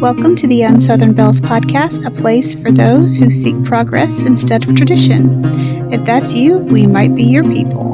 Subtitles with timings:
[0.00, 4.74] Welcome to the Unsouthern Belles podcast, a place for those who seek progress instead of
[4.74, 5.44] tradition.
[5.92, 7.92] If that's you, we might be your people.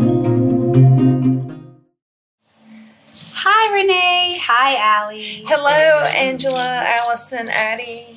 [3.34, 4.38] Hi, Renee.
[4.40, 5.42] Hi, Allie.
[5.48, 8.06] Hello, Angela, Allison, Addie.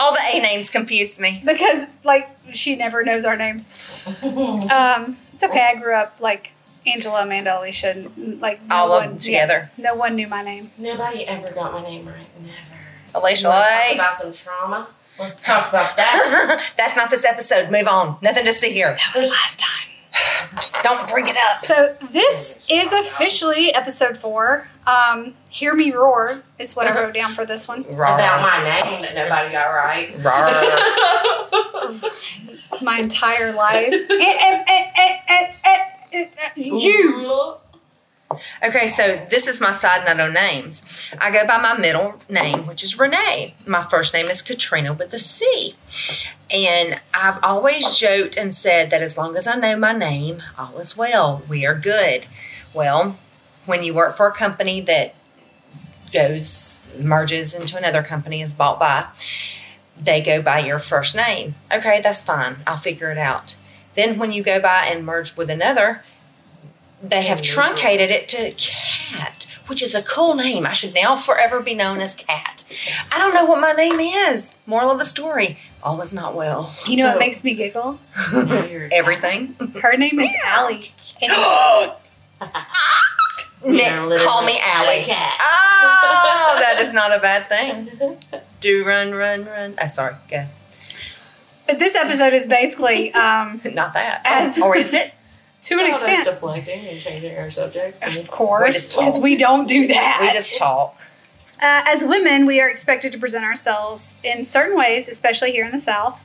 [0.00, 1.42] All the A names confuse me.
[1.44, 3.66] Because, like, she never knows our names.
[4.06, 5.72] Um, it's okay.
[5.74, 6.53] I grew up like
[6.86, 9.70] Angela, Amanda, Alicia, like no All of them together.
[9.76, 10.70] yeah, no one knew my name.
[10.76, 12.26] Nobody ever got my name right.
[12.40, 12.56] Never.
[13.14, 14.88] Alicia You wanna talk about some trauma?
[15.18, 16.72] Let's talk about that.
[16.76, 17.70] That's not this episode.
[17.70, 18.16] Move on.
[18.20, 18.96] Nothing to see here.
[18.96, 19.70] That was last time.
[20.82, 21.58] Don't bring it up.
[21.64, 24.66] So this is officially episode four.
[24.86, 27.84] Um, Hear Me Roar is what I wrote down for this one.
[27.84, 30.12] about my name that nobody got right.
[30.18, 32.10] Rawr.
[32.82, 33.92] My entire life.
[33.92, 35.90] Eh, eh, eh,
[36.56, 37.56] you.
[38.64, 40.82] Okay, so this is my side note on names.
[41.20, 43.54] I go by my middle name, which is Renee.
[43.66, 45.74] My first name is Katrina with a C.
[46.52, 50.78] And I've always joked and said that as long as I know my name, all
[50.78, 51.42] is well.
[51.48, 52.26] We are good.
[52.72, 53.18] Well,
[53.66, 55.14] when you work for a company that
[56.12, 59.06] goes, merges into another company, is bought by,
[59.98, 61.54] they go by your first name.
[61.72, 62.56] Okay, that's fine.
[62.66, 63.56] I'll figure it out.
[63.94, 66.02] Then when you go by and merge with another,
[67.02, 70.66] they have truncated it to Cat, which is a cool name.
[70.66, 72.64] I should now forever be known as Cat.
[73.12, 74.56] I don't know what my name is.
[74.66, 76.74] Moral of the story: all is not well.
[76.86, 77.98] You know what makes me giggle?
[78.32, 79.54] Everything.
[79.80, 80.92] Her name is Allie.
[83.66, 85.04] Nick, You're call me alley Allie.
[85.04, 85.38] cat.
[85.40, 88.18] Oh, that is not a bad thing.
[88.60, 89.74] Do run, run, run.
[89.80, 90.16] Oh, sorry.
[90.28, 90.46] Go.
[91.66, 94.22] But this episode is basically, um, Not that.
[94.24, 95.12] As- or is it?
[95.64, 98.18] to an Well, that's extent, deflecting and changing our subjects.
[98.18, 99.22] of course, just because talk.
[99.22, 100.18] we don't do that.
[100.20, 100.98] We just talk.
[101.62, 105.70] Uh, as women, we are expected to present ourselves in certain ways, especially here in
[105.70, 106.20] the South.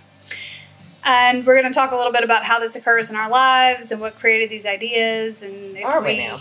[1.06, 3.92] And we're going to talk a little bit about how this occurs in our lives
[3.92, 5.42] and what created these ideas.
[5.44, 6.40] And if Are we now?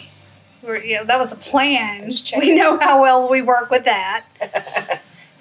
[0.63, 2.07] We're, you know, that was the plan.
[2.07, 2.57] We checking.
[2.57, 4.25] know how well we work with that.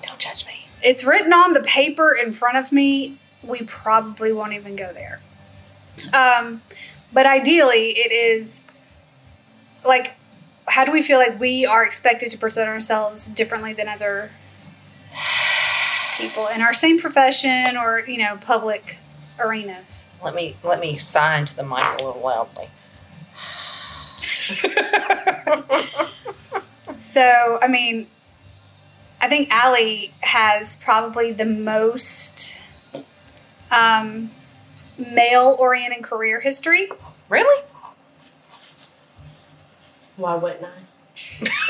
[0.04, 0.68] Don't judge me.
[0.84, 3.18] It's written on the paper in front of me.
[3.48, 5.22] We probably won't even go there.
[6.14, 6.62] Um,
[7.12, 8.62] but ideally, it is
[9.86, 10.14] like,
[10.68, 14.32] how do we feel like we are expected to present ourselves differently than other
[16.18, 18.98] people in our same profession or you know public
[19.40, 20.08] arenas?
[20.24, 22.70] Let me let me sigh into the mic a little loudly.
[27.18, 28.06] So, I mean,
[29.20, 32.60] I think Allie has probably the most
[33.72, 34.32] um,
[34.98, 36.90] male-oriented career history.
[37.30, 37.64] Really?
[40.16, 40.70] Why wouldn't I?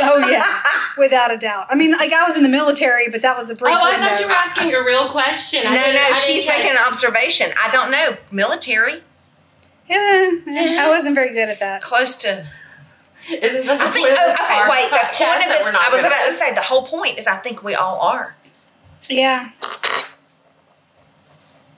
[0.02, 0.44] Oh yeah,
[0.98, 1.68] without a doubt.
[1.70, 3.76] I mean, like I was in the military, but that was a brief.
[3.78, 4.08] Oh, I window.
[4.10, 5.64] thought you were asking a real question.
[5.64, 7.52] No, I no, I she's catch- making an observation.
[7.62, 8.18] I don't know.
[8.32, 9.02] Military,
[9.90, 11.82] Yeah, yeah, I wasn't very good at that.
[11.82, 12.30] close to.
[13.30, 14.08] Isn't that I think.
[14.10, 14.90] Oh, okay, wait.
[14.90, 17.36] The point that of this, I was about to say, the whole point is, I
[17.38, 18.36] think we all are.
[19.10, 19.50] Yeah,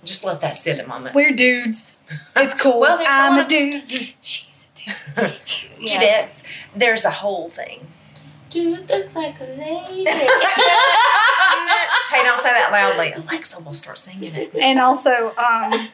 [0.10, 1.16] Just let that sit a moment.
[1.16, 1.98] we're dudes.
[2.36, 2.80] It's cool.
[2.80, 4.14] Well, there's a I'm lot a of dude.
[4.22, 4.68] She's
[5.16, 5.36] a dude.
[5.82, 6.26] Yeah.
[6.28, 6.44] Judettes,
[6.76, 7.88] there's a whole thing.
[8.50, 10.04] Do it look like a lady?
[10.10, 10.28] hey,
[12.24, 13.12] don't say that loudly.
[13.14, 14.54] Alexa will start singing it.
[14.56, 15.88] And also, um,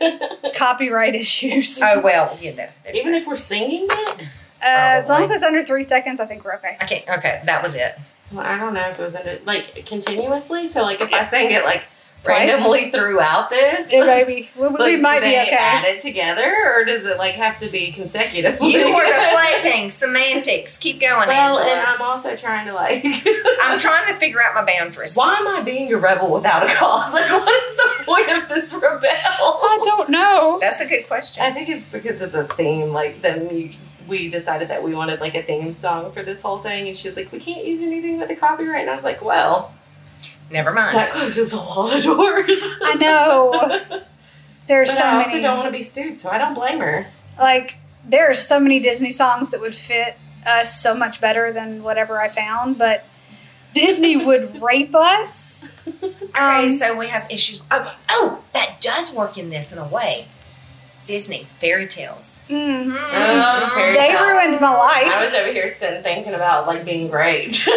[0.56, 1.80] copyright issues.
[1.81, 2.68] Uh, Oh well, you know.
[2.84, 3.22] There's Even that.
[3.22, 4.28] if we're singing it?
[4.62, 6.78] as long as it's under three seconds, I think we're okay.
[6.84, 7.04] Okay.
[7.08, 7.94] Okay, that was it.
[8.31, 10.68] Well, I don't know if it was in it like continuously.
[10.68, 11.84] So like if I sang it like
[12.25, 12.50] Twice?
[12.50, 14.50] randomly throughout this, It may be.
[14.56, 15.56] We, we like, might do be they okay.
[15.58, 18.62] add it together, or does it like have to be consecutive?
[18.62, 20.78] You were deflecting semantics.
[20.78, 23.03] Keep going, Well, and I'm also trying to like.
[23.62, 25.16] I'm trying to figure out my boundaries.
[25.16, 27.13] Why am I being a rebel without a cause?
[27.16, 29.00] Like, what is the point of this rebel?
[29.10, 30.57] I don't know.
[30.62, 31.44] That's a good question.
[31.45, 32.89] I think it's because of the theme.
[32.89, 33.72] Like, then we
[34.07, 37.07] we decided that we wanted like a theme song for this whole thing, and she
[37.07, 39.74] was like, "We can't use anything with a copyright." And I was like, "Well,
[40.51, 40.97] Never mind.
[40.97, 42.50] that closes a lot of doors."
[42.83, 43.81] I know.
[44.68, 45.42] There's But so I also many.
[45.44, 47.06] don't want to be sued, so I don't blame her.
[47.39, 47.77] like
[48.07, 50.15] there are so many Disney songs that would fit
[50.45, 53.06] us so much better than whatever I found, but
[53.74, 55.65] Disney would rape us.
[55.88, 57.62] Okay, Um, so we have issues.
[57.71, 60.27] Oh, oh, that does work in this in a way.
[61.07, 62.41] Disney fairy tales.
[62.50, 64.21] mm, Oh, fairy they tales.
[64.21, 65.12] ruined my life.
[65.13, 67.68] I was over here sitting thinking about like being raped.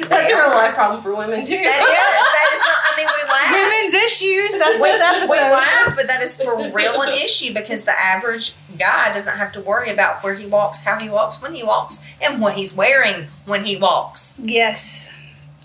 [0.00, 1.56] That's a real life problem for women too.
[1.56, 2.26] That is.
[2.36, 2.78] That is not.
[2.84, 3.52] I mean, we laugh.
[3.52, 4.56] Women's issues.
[4.56, 5.30] That's This this episode.
[5.30, 9.52] We laugh, but that is for real an issue because the average guy doesn't have
[9.52, 12.74] to worry about where he walks, how he walks, when he walks, and what he's
[12.74, 14.34] wearing when he walks.
[14.38, 15.12] Yes.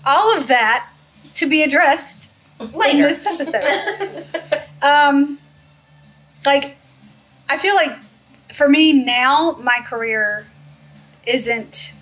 [0.04, 0.88] All of that
[1.34, 4.62] to be addressed later in this episode.
[4.82, 5.38] um
[6.44, 6.76] like
[7.48, 7.96] I feel like
[8.52, 10.46] for me now my career
[11.26, 11.94] isn't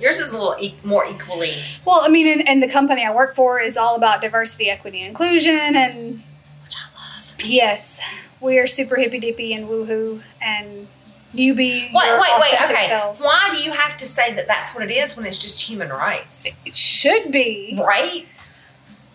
[0.00, 1.52] Yours is a little e- more equally.
[1.84, 5.00] well, I mean and, and the company I work for is all about diversity, equity,
[5.02, 6.22] inclusion and
[6.64, 7.34] Which I love.
[7.44, 8.00] yes,
[8.40, 10.88] we are super hippy dippy and woohoo and
[11.32, 12.54] you be Wait, wait, wait.
[12.64, 12.86] Okay.
[12.88, 13.20] selves.
[13.22, 15.88] Why do you have to say that that's what it is when it's just human
[15.90, 16.56] rights?
[16.66, 17.78] It should be.
[17.78, 18.26] Right?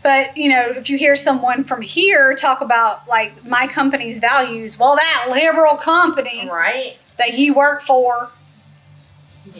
[0.03, 4.77] But you know, if you hear someone from here talk about like my company's values,
[4.79, 6.97] well, that liberal company Right?
[7.17, 8.29] that you work for,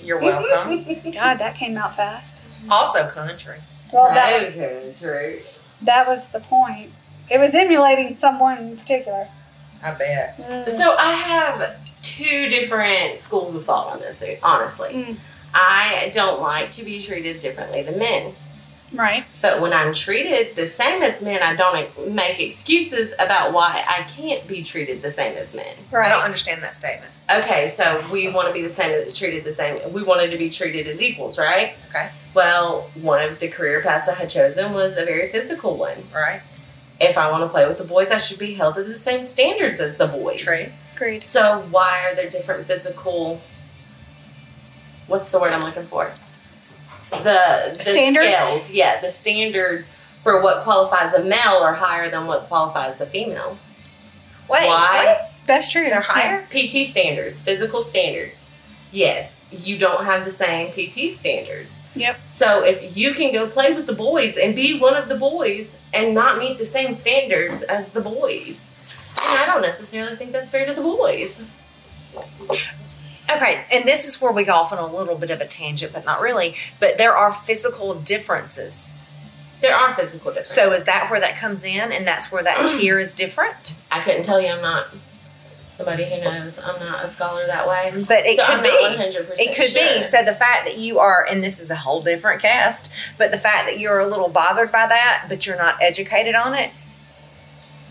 [0.04, 0.86] You're welcome.
[1.12, 2.42] God, that came out fast.
[2.70, 3.60] also, country.
[3.94, 4.58] Well, that was,
[5.00, 5.40] true.
[5.84, 6.92] that was the point.
[7.30, 9.28] It was emulating someone in particular.
[9.84, 10.38] I bet.
[10.38, 10.70] Mm.
[10.70, 14.90] So I have two different schools of thought on this, honestly.
[14.90, 15.18] Mm.
[15.54, 18.34] I don't like to be treated differently than men.
[18.96, 19.26] Right.
[19.42, 24.04] But when I'm treated the same as men, I don't make excuses about why I
[24.04, 25.76] can't be treated the same as men.
[25.92, 26.06] Right.
[26.06, 27.12] I don't understand that statement.
[27.30, 29.94] Okay, so we want to be the same, treated the same.
[29.94, 31.74] We wanted to be treated as equals, right?
[31.90, 32.10] Okay.
[32.34, 36.04] Well, one of the career paths I had chosen was a very physical one.
[36.14, 36.42] Right?
[37.00, 39.24] If I want to play with the boys, I should be held to the same
[39.24, 40.42] standards as the boys.
[40.42, 40.68] True.
[40.96, 41.24] Agreed.
[41.24, 43.42] So why are there different physical?
[45.08, 46.14] What's the word I'm looking for?
[47.12, 48.36] The, the Standards?
[48.36, 49.92] Scales, yeah, the standards
[50.24, 53.58] for what qualifies a male are higher than what qualifies a female.
[54.50, 55.04] Wait, Why?
[55.06, 55.32] what?
[55.46, 55.84] That's true.
[55.84, 56.48] They're higher?
[56.50, 58.52] PT standards, physical standards.
[58.92, 61.84] Yes, you don't have the same PT standards.
[61.96, 62.18] Yep.
[62.28, 65.76] So if you can go play with the boys and be one of the boys
[65.94, 68.70] and not meet the same standards as the boys,
[69.18, 71.44] then I don't necessarily think that's fair to the boys.
[73.36, 75.94] Okay, and this is where we go off on a little bit of a tangent,
[75.94, 76.56] but not really.
[76.80, 78.98] But there are physical differences.
[79.62, 80.56] There are physical differences.
[80.56, 83.76] So is that where that comes in, and that's where that tier is different?
[83.92, 84.88] I couldn't tell you I'm not
[85.72, 86.58] somebody who knows.
[86.60, 87.92] I'm not a scholar that way.
[88.08, 88.70] But it so could be.
[88.70, 89.98] not 100% It could sure.
[89.98, 90.04] be.
[90.04, 93.38] So the fact that you are, and this is a whole different cast, but the
[93.38, 96.72] fact that you're a little bothered by that, but you're not educated on it,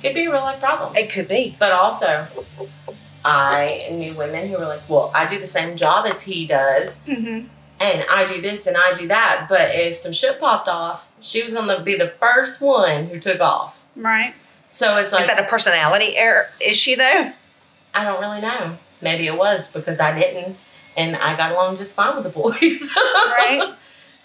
[0.01, 0.97] Could be a real life problem.
[0.97, 1.57] it could be.
[1.59, 2.27] But also,
[3.25, 6.99] I knew women who were like, well, I do the same job as he does,
[7.07, 7.47] Mm-hmm.
[7.81, 9.47] and I do this and I do that.
[9.49, 13.19] But if some shit popped off, she was going to be the first one who
[13.19, 13.77] took off.
[13.97, 14.35] Right.
[14.69, 17.33] So it's like, is that a personality error issue though?
[17.95, 18.77] I don't really know.
[19.01, 20.57] Maybe it was because I didn't,
[20.97, 22.91] and I got along just fine with the boys.
[22.97, 23.75] Right.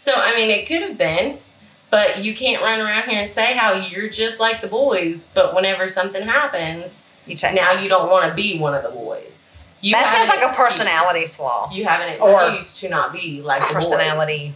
[0.02, 1.38] So, I mean, it could have been,
[1.90, 5.54] but you can't run around here and say how you're just like the boys, but
[5.54, 7.54] whenever something happens, You check.
[7.54, 9.48] now you don't want to be one of the boys.
[9.82, 11.70] You that sounds like a personality flaw.
[11.72, 14.54] You have an Or excuse to not be like personality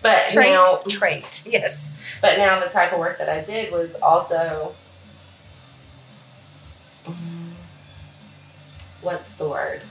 [0.00, 0.50] But Trait.
[0.52, 1.42] now, trait.
[1.46, 2.18] Yes.
[2.22, 4.74] but now the type of work that I did was also,
[7.06, 7.52] mm,
[9.00, 9.82] what's the word?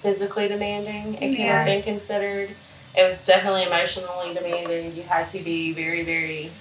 [0.00, 1.14] Physically demanding.
[1.14, 1.56] It can Yeah.
[1.58, 2.56] have been considered.
[2.94, 4.94] It was definitely emotionally demanding.
[4.96, 6.52] You had to be very, very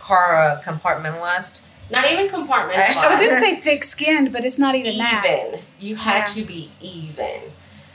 [0.00, 1.62] Car compartmentalized.
[1.90, 2.96] Not even compartmentalized.
[2.96, 5.02] I was going to say thick skinned, but it's not even even.
[5.04, 5.60] that.
[5.78, 6.24] You had Yeah.
[6.26, 7.40] to be even.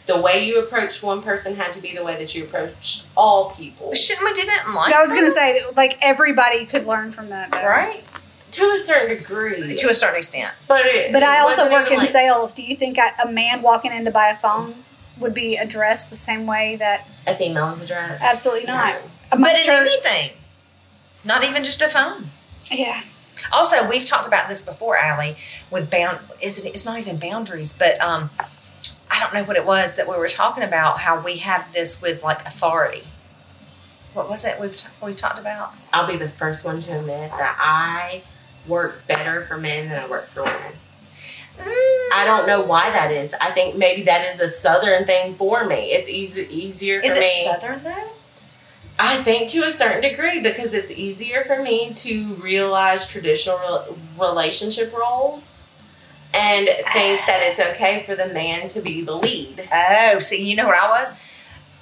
[0.07, 3.51] The way you approached one person had to be the way that you approached all
[3.51, 3.93] people.
[3.93, 4.93] Shouldn't we do that in life?
[4.93, 5.35] I was going to though?
[5.35, 7.51] say, like, everybody could learn from that.
[7.51, 7.65] Though.
[7.65, 8.03] right
[8.53, 9.75] To a certain degree.
[9.75, 10.51] to a certain extent.
[10.67, 12.51] but it, But it I also work in like sales.
[12.53, 14.83] Do you think I, a man walking in to buy a phone
[15.19, 17.07] would be addressed the same way that?
[17.27, 18.95] a female's addressed Absolutely not.
[19.31, 19.37] No.
[19.43, 20.35] But in anything,
[21.23, 22.31] not even just a phone.
[22.71, 23.03] Yeah.
[23.51, 25.35] Also, we've talked about this before, Allie,
[25.69, 26.19] with bound.
[26.41, 26.65] Is it?
[26.65, 28.29] It's not even boundaries, but um,
[29.09, 30.99] I don't know what it was that we were talking about.
[30.99, 33.03] How we have this with like authority.
[34.13, 35.73] What was it we've t- we talked about?
[35.93, 38.23] I'll be the first one to admit that I
[38.67, 40.73] work better for men than I work for women.
[42.13, 43.33] I don't know why that is.
[43.39, 45.91] I think maybe that is a southern thing for me.
[45.91, 47.43] It's easy easier for Is it me.
[47.45, 48.09] southern though?
[48.99, 53.97] I think to a certain degree because it's easier for me to realize traditional rel-
[54.19, 55.63] relationship roles
[56.33, 59.67] and think that it's okay for the man to be the lead.
[59.73, 61.13] Oh, see, you know what I was.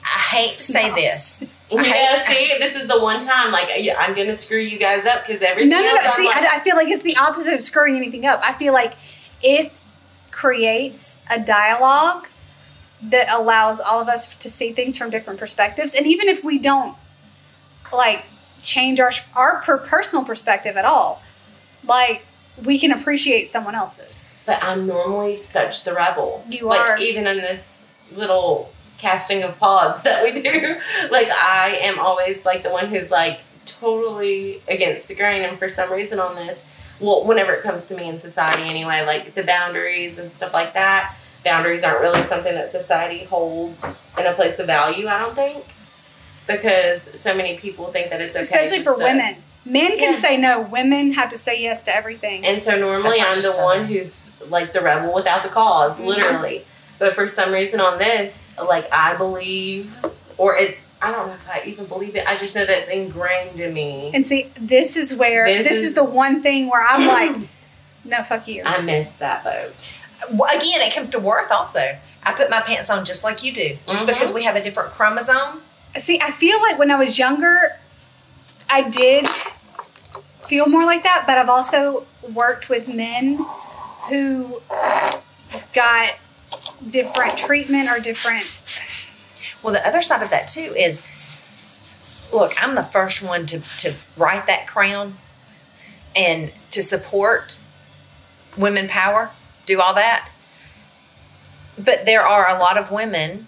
[0.04, 0.96] I hate to say No.
[0.96, 1.46] this.
[1.72, 5.28] Yeah, hate- see, this is the one time like I'm gonna screw you guys up
[5.28, 5.70] because everything.
[5.70, 6.02] No, no, no.
[6.02, 8.40] I'm See, like, I, I feel like it's the opposite of screwing anything up.
[8.44, 8.96] I feel like
[9.44, 9.72] it
[10.32, 12.28] creates a dialogue
[13.02, 15.94] that allows all of us to see things from different perspectives.
[15.94, 16.96] And even if we don't
[17.94, 18.26] like
[18.62, 21.22] change our our per- personal perspective at all,
[21.86, 22.24] like
[22.64, 24.32] we can appreciate someone else's.
[24.46, 26.44] But I'm normally such the rebel.
[26.50, 26.98] You like, are.
[26.98, 30.78] Even in this little casting of pods that we do,
[31.10, 35.70] like I am always like the one who's like totally against the grain, and for
[35.70, 36.66] some reason on this,
[37.00, 40.74] well, whenever it comes to me in society anyway, like the boundaries and stuff like
[40.74, 41.16] that.
[41.44, 45.64] Boundaries aren't really something that society holds in a place of value, I don't think.
[46.48, 48.42] Because so many people think that it's okay.
[48.42, 49.36] Especially for just to- women.
[49.66, 50.20] Men can Yeah.
[50.20, 50.62] say no.
[50.62, 52.44] Women have to say yes to everything.
[52.46, 53.88] And so normally I'm the just one Southern.
[53.88, 56.06] who's like the rebel without the because Mhm.
[56.06, 56.66] literally.
[56.98, 59.92] But for some reason on this, like I believe,
[60.38, 62.26] or it's I don't know if I even believe it.
[62.28, 64.12] I just know that it's ingrained in me.
[64.14, 67.36] And see, this is where This this, is- is, the one thing where I'm like,
[68.04, 68.64] no, fuck you.
[68.66, 69.99] I missed that boat.
[70.28, 71.98] Again, it comes to worth also.
[72.24, 73.78] I put my pants on just like you do.
[73.88, 74.08] Just Mhm.
[74.08, 75.62] because we have a different chromosome.
[75.98, 77.78] See, I feel like when I was younger,
[78.70, 79.28] I did
[80.48, 83.46] feel more like that, but I've also worked with men
[84.10, 84.62] who
[85.74, 86.16] got
[86.90, 88.62] different treatment or different.
[89.64, 91.04] Well, the other side of that too is
[92.32, 95.18] look, I'm the first one to, to write that crown
[96.16, 97.58] and to support
[98.56, 99.32] women power,
[99.70, 100.30] do all that.
[101.78, 103.48] But there are a lot of women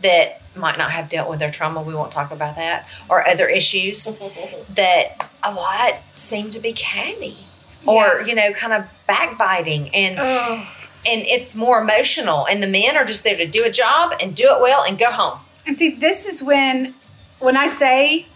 [0.00, 3.48] that might not have dealt with their trauma, we won't talk about that, or other
[3.48, 4.04] issues
[4.74, 7.38] that a lot seem to be candy
[7.86, 8.24] or, Yeah.
[8.26, 10.68] you know, kind of backbiting and Oh.
[11.06, 14.34] and it's more emotional and the men are just there to do a job and
[14.36, 15.38] do it well and go home.
[15.66, 16.94] And see, this is when,
[17.38, 18.26] when I say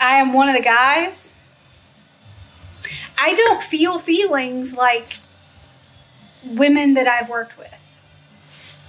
[0.00, 1.34] I am one of the guys,
[3.20, 5.18] I don't feel feelings like
[6.44, 7.74] women that I've worked with.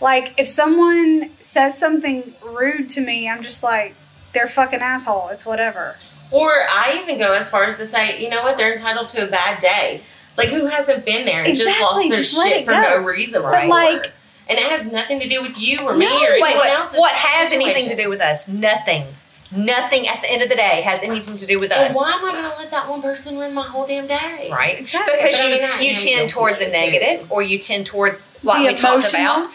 [0.01, 3.95] Like, if someone says something rude to me, I'm just like,
[4.33, 5.29] they're fucking asshole.
[5.29, 5.97] It's whatever.
[6.31, 9.27] Or I even go as far as to say, you know what, they're entitled to
[9.27, 10.01] a bad day.
[10.37, 12.81] Like who hasn't been there and just lost their just shit for go.
[12.81, 13.69] no reason But, before.
[13.69, 14.11] like-
[14.47, 16.93] and it has nothing to do with you or me No, or anyone wait, else.
[16.95, 18.47] what has anything to do with us?
[18.47, 19.05] Nothing.
[19.51, 21.95] Nothing at the end of the day has anything to do with Well, us.
[21.95, 24.47] why am I going to let that one person ruin my whole damn day?
[24.51, 24.79] Right?
[24.79, 25.15] Exactly.
[25.17, 26.71] Because But I you, mean, you tend guilty toward the too.
[26.71, 29.47] negative or you tend toward like The we talked about.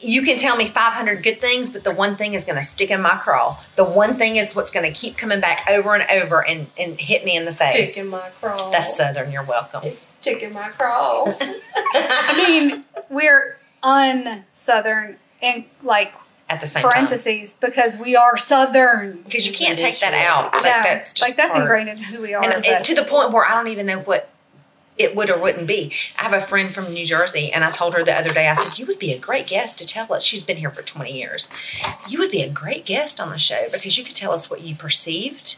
[0.00, 2.90] You can tell me 500 good things, but the one thing is going to stick
[2.90, 3.60] in my craw.
[3.76, 7.00] The one thing is what's going to keep coming back over and over and, and
[7.00, 7.92] hit me in the face.
[7.92, 8.72] Stick in my crawl.
[8.72, 9.30] That's Southern.
[9.30, 9.82] You're welcome.
[9.84, 11.32] It's stick in my crawl.
[11.94, 16.12] I mean, we're un-Southern and like
[16.52, 16.92] At the same time.
[16.92, 19.22] parentheses because we are Southern.
[19.22, 20.52] Because you can't take that out.
[20.52, 22.44] Like, Yeah, that's just like that's part- ingrained in who we are.
[22.44, 24.28] And, and to the point where I don't even know what
[24.98, 25.90] it would or wouldn't be.
[26.18, 28.54] I have a friend from New Jersey, and I told her the other day, I
[28.54, 30.22] said, You would be a great guest to tell us.
[30.22, 31.48] She's been here for 20 years.
[32.08, 34.60] You would be a great guest on the show because you could tell us what
[34.60, 35.56] you perceived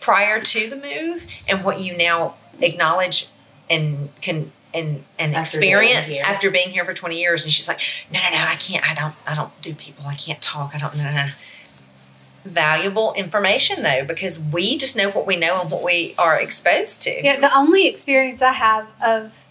[0.00, 3.28] prior to the move and what you now acknowledge
[3.68, 4.52] and can.
[4.72, 6.22] And, and After experience here.
[6.24, 7.80] after being here for 20 years and she's like
[8.12, 10.78] no no no i can't i don't i don't do people i can't talk i
[10.78, 11.26] don't no no no
[12.44, 17.02] valuable information though because we just know what we know and what we are exposed
[17.02, 19.44] to yeah, the only experience I have of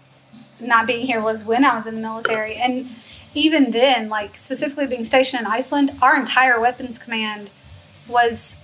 [0.60, 2.88] not being here was when I was in the military, and
[3.34, 7.50] even then, like specifically being stationed in Iceland, our entire weapons command
[8.08, 8.58] was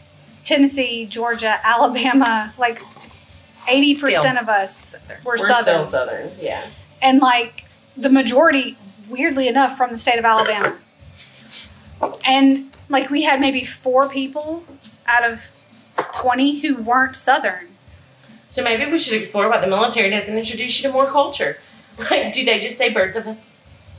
[0.43, 2.53] Tennessee, Georgia, Alabama.
[2.57, 2.81] Like
[3.69, 4.37] eighty percent Still.
[4.39, 6.67] of us were We're Southern, still Southern, yeah.
[7.01, 7.65] and like
[7.97, 8.77] the majority,
[9.09, 10.79] weirdly enough, from the state of Alabama.
[12.25, 14.63] And like we had maybe four people
[15.07, 15.51] out of
[16.13, 17.67] twenty who weren't Southern.
[18.49, 21.57] So maybe we should explore why the military doesn't introduce you to more culture.
[21.97, 23.37] Like, do they just say birds of a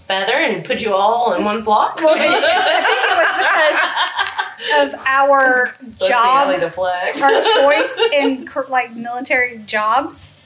[0.07, 1.97] feather and put you all in one flock?
[1.97, 4.26] Well, it's- it's- I think it was because
[4.75, 10.39] of our Let's see how they job, our choice in like military jobs.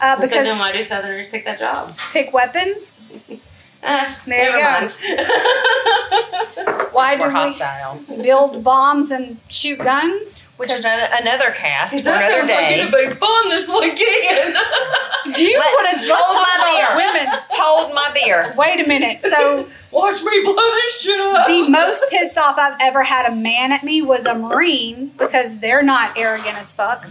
[0.00, 1.96] Uh, so because then why do Southerners pick that job?
[2.12, 2.94] pick weapons.
[3.86, 5.14] Ah, There you never go.
[5.14, 6.92] mind.
[6.94, 10.52] Why we're do hostile we build bombs and shoot guns?
[10.58, 13.68] which is an, another cast for That another sounds like day it'd be fun this
[13.68, 14.56] weekend.
[15.36, 16.96] Do you Let- want to hold my beer.
[16.96, 17.40] women?
[17.50, 19.22] hold my beer Wait a minute.
[19.22, 21.46] So Watch me blow this shit up.
[21.48, 25.58] the most pissed off I've ever had a man at me was a Marine because
[25.58, 27.06] they're not arrogant as fuck.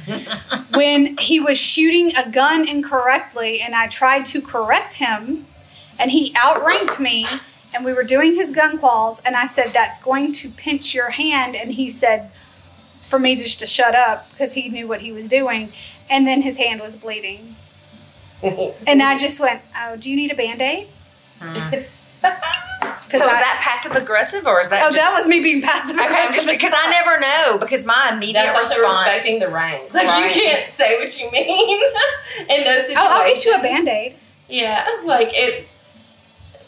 [0.76, 5.46] when he was shooting a gun incorrectly and I tried to correct him
[6.00, 7.26] and he outranked me
[7.76, 11.12] and we were doing his gun quals and I said that's going to pinch your
[11.12, 12.32] hand and he said
[13.08, 15.72] for me just to shut up because he knew what he was doing
[16.10, 17.56] and then his hand was bleeding
[18.44, 20.88] and I just went oh do you need a band-aid
[21.42, 21.86] Mm.
[23.10, 25.98] So is that passive aggressive or is that Oh, just, that was me being passive
[26.00, 26.36] aggressive.
[26.36, 29.08] just because I never know because my immediate That's also response.
[29.08, 29.94] respecting the rank.
[29.94, 30.34] Like Right.
[30.36, 31.80] you can't say what you mean
[32.50, 32.98] in those situations.
[32.98, 34.16] Oh, I'll get you a band aid.
[34.48, 35.76] Yeah, like it's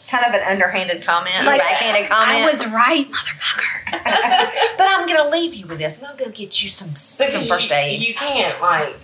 [0.08, 2.30] kind of an underhanded comment, Like, backhanded comment.
[2.30, 3.92] I was right, motherfucker.
[4.78, 7.70] but I'm gonna leave you with this, and I'll go get you some some first
[7.70, 8.02] you, aid.
[8.02, 8.96] You can't like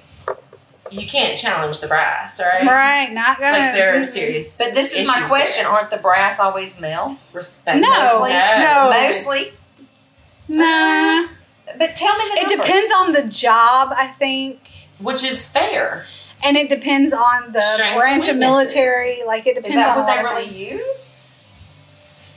[0.93, 2.67] you can't challenge the brass, right?
[2.67, 3.59] right, not gonna.
[3.59, 4.13] Like there are mm-hmm.
[4.13, 4.57] serious.
[4.57, 5.73] but this is my question: there.
[5.73, 7.17] Aren't the brass always male?
[7.33, 7.81] Respect.
[7.81, 8.31] No, mostly.
[8.31, 8.91] no.
[8.91, 9.53] Mostly.
[10.49, 11.29] Nah.
[11.79, 12.67] But tell me the It numbers.
[12.67, 14.59] depends on the job, I think.
[14.99, 16.05] Which is fair.
[16.45, 19.23] And it depends on the Strengths branch of military.
[19.27, 20.63] Like it depends that on what they really things.
[20.65, 21.19] use?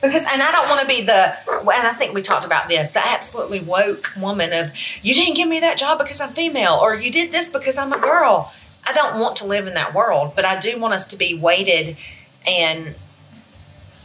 [0.01, 2.91] Because, and I don't want to be the, and I think we talked about this,
[2.91, 4.71] the absolutely woke woman of,
[5.01, 7.91] you didn't give me that job because I'm female, or you did this because I'm
[7.91, 8.51] a girl.
[8.87, 11.33] I don't want to live in that world, but I do want us to be
[11.33, 11.97] weighted
[12.47, 12.93] and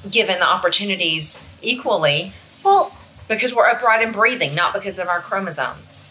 [0.09, 2.95] given the opportunities equally Well,
[3.29, 6.07] because we're upright and breathing, not because of our chromosomes.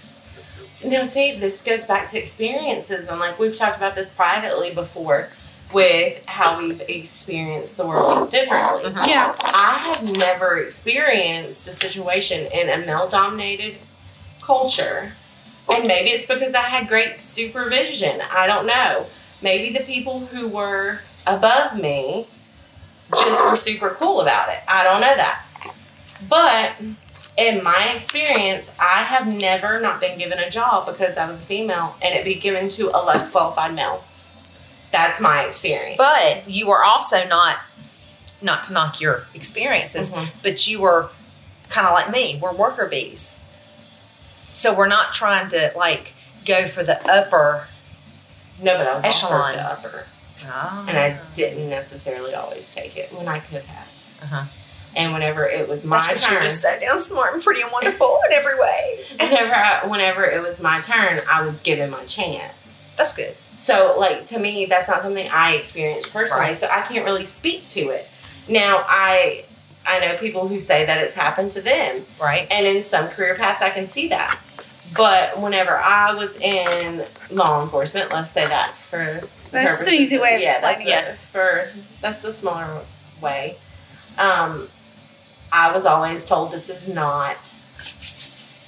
[0.84, 5.30] Now, see, this goes back to experiences, and like we've talked about this privately before
[5.74, 8.90] with how we've experienced the world differently.
[8.92, 9.08] Mhm.
[9.08, 9.36] yeah.
[9.40, 13.78] I have never experienced a situation in a male dominated
[14.42, 15.12] culture.
[15.68, 18.22] And maybe it's because I had great supervision.
[18.32, 19.06] I don't know.
[19.44, 22.26] Maybe the people who were above me
[23.16, 24.60] just were super cool about it.
[24.68, 25.44] I don't know that.
[26.28, 26.72] But
[27.40, 31.46] in my experience, I have never not been given a job because I was a
[31.46, 34.04] female and it be given to a less qualified male.
[34.92, 35.96] That's my experience.
[35.98, 37.58] But you were also not,
[38.42, 40.30] not to knock your experiences, Mhm.
[40.44, 41.10] but you were
[41.70, 42.38] kind of like me.
[42.42, 43.40] We're worker bees.
[44.44, 46.14] So we're not trying to like
[46.46, 47.68] go for the upper.
[48.62, 49.58] no, but I was Echelon.
[49.60, 49.94] offered
[50.40, 50.88] the upper.
[50.90, 53.88] and I didn't necessarily always take it when I could have.
[54.24, 54.44] Uh-huh.
[55.00, 57.62] And whenever it was my That's because you're turn, just so damn smart and pretty
[57.62, 59.06] and wonderful in every way.
[59.20, 62.96] whenever I, whenever it was my turn, I was given my chance.
[62.98, 63.36] That's good.
[63.56, 66.58] So, like to me, that's not something I experienced personally, Right.
[66.58, 68.08] so I can't really speak to it.
[68.48, 69.46] Now, I
[69.88, 72.46] I know people who say that it's happened to them, Right?
[72.52, 74.38] and in some career paths, I can see that.
[74.96, 80.36] But whenever I was in law enforcement, let's say that for That's the easy way
[80.36, 81.70] of yeah, that's explaining the, For
[82.02, 82.82] that's the smaller
[83.22, 83.56] way.
[84.18, 84.68] Um,
[85.52, 87.54] I was always told this is not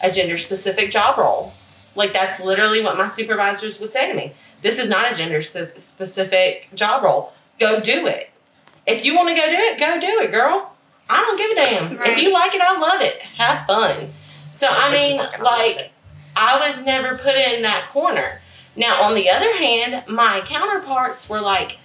[0.01, 1.53] a gender specific job role.
[1.95, 4.33] Like that's literally what my supervisors would say to me.
[4.61, 7.33] This is not a gender specific job role.
[7.59, 8.29] Go do it.
[8.85, 10.73] If you want to go do it, go do it, girl.
[11.09, 11.97] I don't give a damn.
[11.97, 12.11] Right.
[12.11, 13.19] If you like it, I love it.
[13.21, 14.11] Have fun.
[14.51, 15.91] So I mean, like it, I love like it.
[16.35, 18.41] I was never put in that corner.
[18.75, 21.77] Now, on the other hand, my counterparts were like,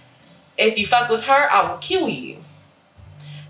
[0.57, 2.39] if you fuck with her, I will kill you.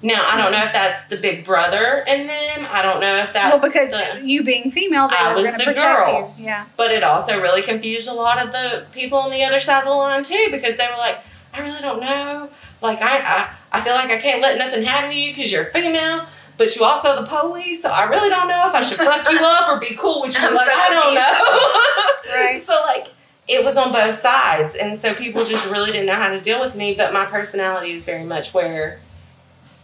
[0.07, 2.67] Now, I don't know if that's the big brother in them.
[2.71, 3.53] I don't know if that's.
[3.53, 6.35] well, because the- you being female, they I were going to the protect girl.
[6.39, 6.45] you.
[6.45, 6.65] Yeah.
[6.77, 9.89] but it also really confused a lot of the people on the other side of
[9.89, 11.19] the line, too, because they were like,
[11.53, 12.49] I really don't know.
[12.83, 15.67] Like, I, I, I feel like I can't let nothing happen to you because you're
[15.67, 16.27] female.
[16.59, 19.39] But you also the police, so I really don't know if I should fuck you
[19.43, 20.47] up or be cool with you.
[20.49, 22.35] I'm like so I don't know.
[22.47, 22.65] Right.
[22.65, 23.09] So like
[23.49, 26.59] it was on both sides, and so people just really didn't know how to deal
[26.59, 26.95] with me.
[26.95, 29.01] But my personality is very much where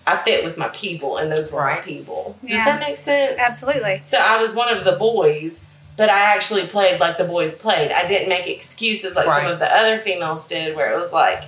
[0.07, 1.85] I fit with my people, and those were my Right.
[1.85, 2.37] people.
[2.43, 3.39] Does that make sense?
[3.39, 4.03] Absolutely.
[4.05, 5.61] So I was one of the boys,
[5.97, 7.93] but I actually played like the boys played.
[7.93, 11.45] I didn't make excuses like some of the other females did, where it was like,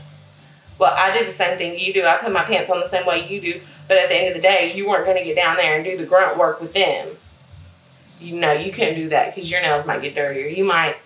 [0.79, 2.05] well, I did the same thing you do.
[2.05, 4.35] I put my pants on the same way you do, but at the end of
[4.35, 6.73] the day, you weren't going to get down there and do the grunt work with
[6.75, 7.09] them.
[8.21, 10.47] You know, you couldn't do that because your nails might get dirtier.
[10.47, 10.97] You might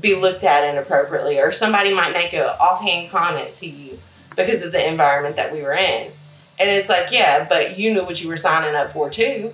[0.00, 3.98] be looked at inappropriately, or somebody might make an offhand comment to you
[4.36, 6.12] because of the environment that we were in.
[6.60, 9.52] And it's like, yeah, but you knew what you were signing up for too.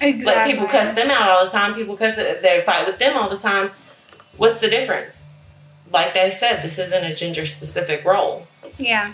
[0.00, 0.24] Exactly.
[0.42, 1.74] Like people cuss them out all the time.
[1.74, 3.70] People cuss they fight with them all the time.
[4.36, 5.24] What's the difference?
[5.92, 8.46] Like they said, this isn't a gender specific role.
[8.78, 9.12] Yeah.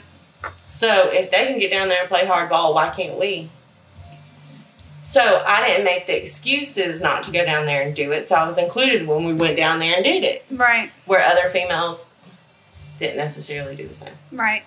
[0.64, 3.48] So if they can get down there and play hardball, why can't we?
[5.02, 8.28] So I didn't make the excuses not to go down there and do it.
[8.28, 10.90] So I was included when we went down there and did it, Right.
[11.06, 12.14] where other females
[12.98, 14.12] didn't necessarily do the same.
[14.32, 14.64] Right.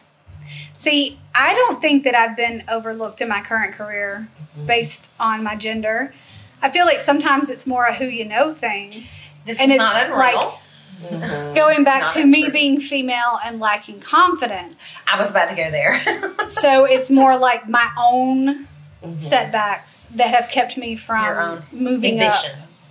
[0.77, 4.65] See, I don't think that I've been overlooked in my current career Mhm.
[4.65, 6.13] based on my gender.
[6.61, 8.89] I feel like sometimes it's more a who you know thing.
[9.45, 10.59] This And is it's not unreal.
[11.01, 11.55] Mhm.
[11.55, 12.51] Going back Not to me true.
[12.51, 15.05] being female and lacking confidence.
[15.11, 15.99] I was about to go there.
[16.49, 18.67] so it's more like my own
[19.05, 19.17] Mhm.
[19.17, 22.43] setbacks that have kept me from Your own moving up.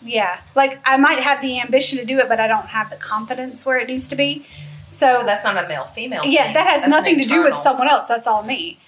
[0.02, 0.38] Yeah.
[0.54, 3.66] Like I might have the ambition to do it, but I don't have the confidence
[3.66, 4.46] where it needs to be.
[4.88, 6.22] So, So that's not a male female.
[6.24, 6.54] yeah, thing.
[6.54, 8.08] that has That's nothing to do with someone else.
[8.08, 8.78] That's all me.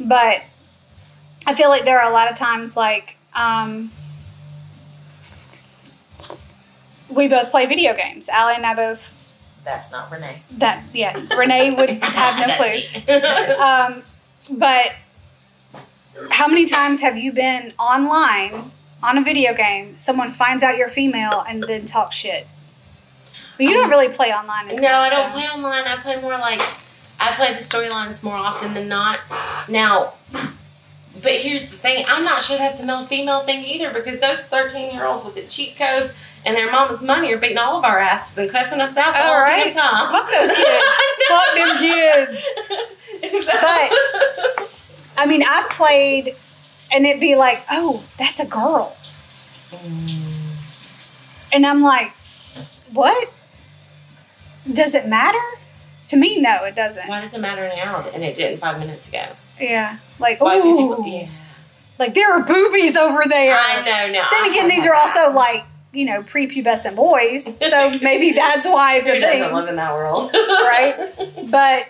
[0.00, 0.42] But
[1.46, 3.90] I feel like there are a lot of times like um,
[7.10, 8.28] we both play video games.
[8.28, 9.28] Allie and I both
[9.64, 10.42] That's not Renee.
[10.58, 11.28] that yes.
[11.36, 12.80] Renee would have no clue.
[13.04, 13.54] clue.
[13.62, 14.02] Um,
[14.50, 14.92] but
[16.30, 18.70] how many times have you been online
[19.02, 19.96] on a video game?
[19.98, 22.46] Someone finds out you're female and then talks shit.
[23.58, 24.68] Well, you don't um, really play online.
[24.70, 25.84] As no, I don't play online.
[25.84, 26.60] I play more like
[27.20, 29.20] I play the storylines more often than not.
[29.68, 30.14] Now,
[31.22, 34.46] but here's the thing: I'm not sure that's a male female thing either because those
[34.46, 37.84] 13 year olds with the cheat codes and their mama's money are beating all of
[37.84, 39.72] our asses and cussing us out the All whole right.
[39.72, 40.12] damn time.
[40.12, 40.84] Fuck those kids.
[41.28, 43.46] Fuck them kids.
[43.46, 44.68] but
[45.16, 46.34] I mean, I played,
[46.92, 48.96] and it'd be like, oh, that's a girl,
[49.70, 50.20] mm.
[51.52, 52.12] and I'm like,
[52.92, 53.32] what?
[54.70, 55.38] Does it matter?
[56.08, 57.08] To me, no, it doesn't.
[57.08, 59.24] why does it matter now and it didn't five minutes ago?
[59.58, 61.04] Yeah, like Why could you?
[61.06, 61.28] Yeah,
[61.98, 63.56] like there are boobies over there.
[63.58, 64.12] I know.
[64.12, 68.96] Now Then again, these are also like you know prepubescent boys, so maybe that's why
[68.96, 70.94] it's Who a doesn't thing, live in that world, right?
[71.50, 71.86] But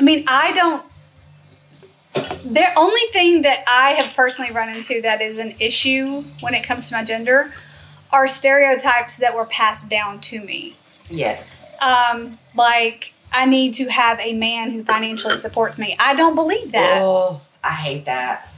[0.00, 0.84] I mean, I don't.
[2.14, 6.64] The only thing that I have personally run into that is an issue when it
[6.64, 7.52] comes to my gender
[8.10, 10.74] are stereotypes that were passed down to me.
[11.10, 11.56] Yes.
[11.80, 15.96] Um, like I need to have a man who financially supports me.
[15.98, 17.00] I don't believe that.
[17.02, 18.48] Oh, I hate that.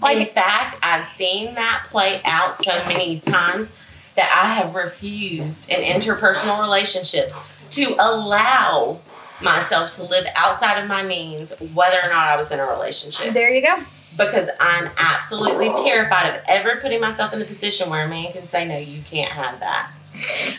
[0.00, 3.72] Like- in fact, I've seen that play out so many times
[4.14, 7.38] that I have refused in interpersonal relationships
[7.70, 9.00] to allow
[9.42, 13.34] myself to live outside of my means, whether or not I was in a relationship.
[13.34, 13.76] There you go.
[14.16, 18.48] Because I'm absolutely terrified of ever putting myself in the position where a man can
[18.48, 19.90] say, No, you can't have that.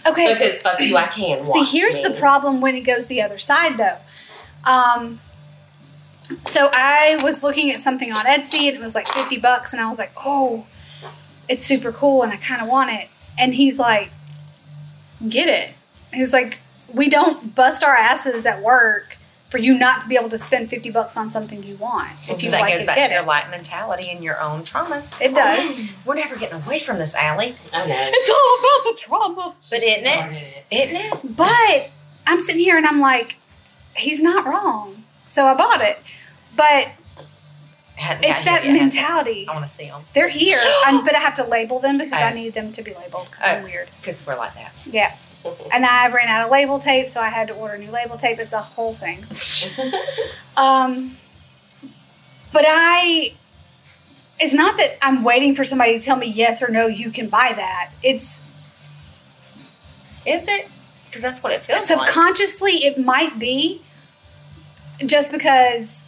[0.05, 0.33] Okay.
[0.33, 1.45] Because fuck you, I can.
[1.45, 2.03] See, here's me.
[2.03, 3.97] the problem when it goes the other side, though.
[4.69, 5.19] Um,
[6.43, 9.81] so I was looking at something on Etsy, and it was like fifty bucks, and
[9.81, 10.65] I was like, "Oh,
[11.47, 14.09] it's super cool, and I kind of want it." And he's like,
[15.27, 15.73] "Get it."
[16.13, 16.57] He was like,
[16.93, 19.16] "We don't bust our asses at work
[19.49, 22.11] for you not to be able to spend fifty bucks on something you want.
[22.29, 24.39] If you that like goes it, back get to your it." light mentality and your
[24.41, 25.21] own traumas.
[25.21, 25.83] It does.
[26.05, 27.55] We're never getting away from this, Allie.
[27.73, 28.09] I know.
[28.13, 29.55] It's all about the trauma.
[29.69, 30.63] But isn't it?
[30.71, 30.89] It.
[30.89, 31.35] Isn't it?
[31.37, 31.89] But
[32.25, 33.37] I'm sitting here and I'm like,
[33.95, 35.03] he's not wrong.
[35.25, 35.99] So I bought it.
[36.55, 36.89] But
[37.95, 38.73] Hadn't it's got that yet.
[38.73, 39.47] mentality.
[39.49, 40.57] I want to see them They're here,
[41.03, 42.35] but I have to label them because I Oh.
[42.35, 43.55] need them to be labeled because Oh.
[43.57, 43.89] I'm weird.
[44.01, 44.71] because we're like that.
[44.85, 45.15] Yeah.
[45.73, 48.39] And I ran out of label tape, so I had to order new label tape.
[48.39, 49.25] It's a whole thing.
[50.57, 51.17] Um,
[52.51, 53.33] but I,
[54.39, 57.29] it's not that I'm waiting for somebody to tell me yes or no, you can
[57.29, 57.91] buy that.
[58.01, 58.41] It's
[60.25, 60.67] Is it?
[61.05, 62.07] Because that's what it feels like.
[62.09, 63.83] subconsciously it might be
[65.05, 66.06] just because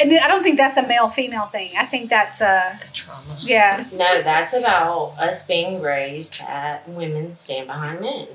[0.00, 3.36] and i don't think that's a male female thing i think that's a trauma.
[3.40, 8.26] yeah No, that's about us being raised that women stand behind men.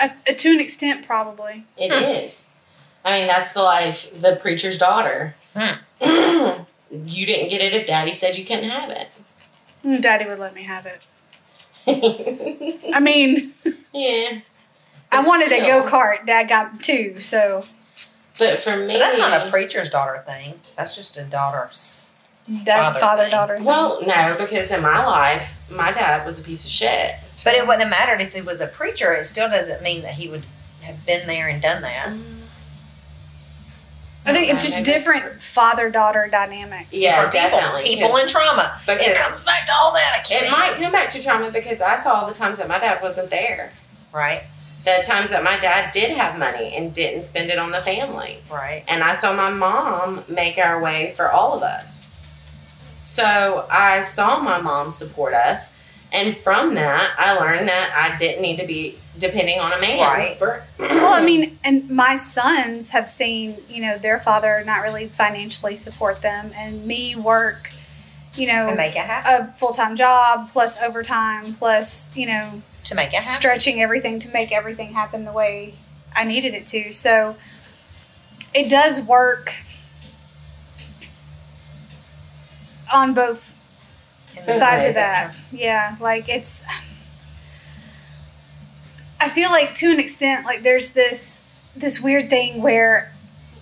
[0.00, 2.46] a, a- to an extent probably It is.
[3.06, 5.34] I mean, that's the life, the preacher's daughter.
[6.00, 9.08] You didn't get it if daddy said you couldn't have it.
[9.84, 11.00] Mm, daddy would let me have it
[12.94, 13.52] i mean
[13.92, 14.38] yeah.
[15.12, 17.64] i But wanted a go-kart dad got two so
[18.38, 20.60] But for me, But that's not a preacher's daughter thing.
[20.76, 22.16] That's just a daughter's.
[22.64, 23.30] dad Father father thing.
[23.30, 27.14] daughter well, no, because in my life, my dad was a piece of shit.
[27.44, 29.12] But it wouldn't have mattered if he was a preacher.
[29.14, 30.44] It still doesn't mean that he would
[30.82, 32.08] have been there and done that.
[32.08, 32.40] Mm.
[34.26, 37.84] i think Okay, it's just different father-daughter dynamic Yeah, For people, definitely.
[37.84, 38.78] people 'cause in trauma.
[38.88, 40.14] It comes back to all that.
[40.18, 42.66] I can't It might come back to trauma because I saw all the times that
[42.68, 43.70] my dad wasn't there.
[44.12, 44.44] Right,
[44.84, 48.38] The times that my dad did have money and didn't spend it on the family.
[48.50, 48.84] right.
[48.86, 52.22] and I saw my mom make our way for all of us.
[52.94, 55.68] So I saw my mom support us,
[56.12, 60.00] and from that, I learned that I didn't need to be depending on a man.
[60.00, 60.36] Right.
[60.36, 65.06] For, well i mean and my sons have seen you know their father not really
[65.06, 67.70] financially support them and me work
[68.34, 69.46] you know And make it happen.
[69.48, 73.28] a full-time job plus overtime plus you know to make it happen.
[73.28, 75.74] stretching everything to make everything happen the way
[76.14, 76.92] i needed it to.
[76.92, 77.36] So
[78.54, 79.52] it does work
[82.94, 83.58] on both
[84.46, 85.34] sides of that.
[85.50, 86.62] yeah like it's
[89.20, 91.42] i feel like to an extent like there's this
[91.74, 93.12] this weird thing where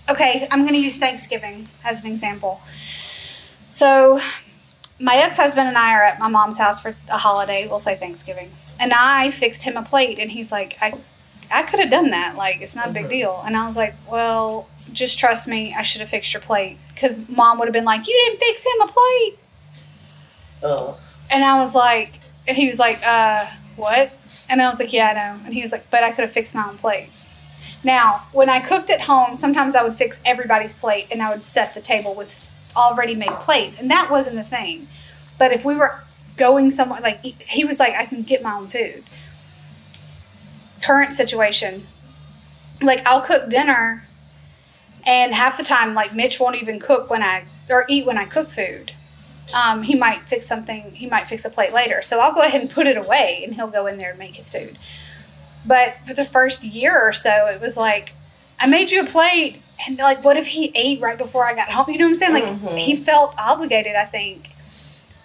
[0.09, 2.61] okay i'm going to use thanksgiving as an example.
[3.69, 4.21] So
[4.99, 8.51] my ex-husband and i are at my mom's house for a holiday we'll say thanksgiving
[8.83, 10.93] and i fixed him a plate and he's like i
[11.53, 12.37] I could have done that.
[12.37, 13.43] Like, it's not a big deal.
[13.45, 15.75] And I was like, well, just trust me.
[15.77, 16.79] I should have fixed your plate.
[16.95, 19.39] Because mom would have been like, you didn't fix him a plate.
[20.63, 20.99] Oh.
[21.31, 23.45] And I was like, and he was like, uh,
[23.77, 24.13] what?
[24.49, 25.45] And I was like, yeah, I know.
[25.45, 27.11] And he was like, but I could have fixed my own plate.
[27.85, 31.43] Now, when I cooked at home, sometimes I would fix everybody's plate and I would
[31.43, 33.81] set the table with already made plates.
[33.81, 34.89] And that wasn't a thing.
[35.39, 36.03] But if we were
[36.37, 39.05] going somewhere, like, he- he was like, I can get my own food.
[40.81, 41.87] Current situation,
[42.81, 44.03] like, I'll cook dinner
[45.07, 48.25] and half the time, like, Mitch won't even cook when I, or eat when I
[48.25, 48.93] cook food.
[49.55, 52.01] Um, he might fix something he might fix a plate later.
[52.01, 54.35] So i'll go ahead and put it away and he'll go in there and make
[54.35, 54.79] his food.
[55.67, 58.15] But for the first year or so it was like
[58.59, 59.61] i made you a plate.
[59.87, 61.85] And like what if he ate right before i got home?
[61.91, 62.33] You know what i'm saying?
[62.33, 62.79] Like Mhm.
[62.79, 64.53] he felt obligated i think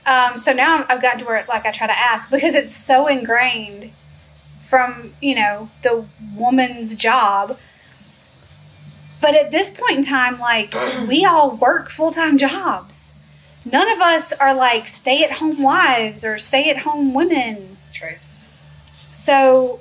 [0.07, 3.05] um, so now i've gotten to where like i try to ask because it's so
[3.07, 3.91] ingrained
[4.67, 7.57] from you know the woman's job.
[9.21, 10.73] But at this point in time like
[11.07, 13.13] we all work full-time jobs.
[13.65, 17.77] None of us are like stay-at-home wives or stay-at-home women.
[17.91, 18.15] True.
[19.11, 19.79] so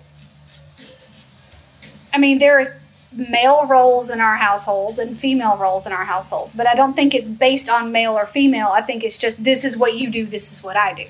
[2.14, 2.80] i mean there are
[3.16, 7.14] male roles in our households and female roles in our households but i don't think
[7.14, 10.26] it's based on male or female i think it's just this is what you do
[10.26, 11.07] this is what i do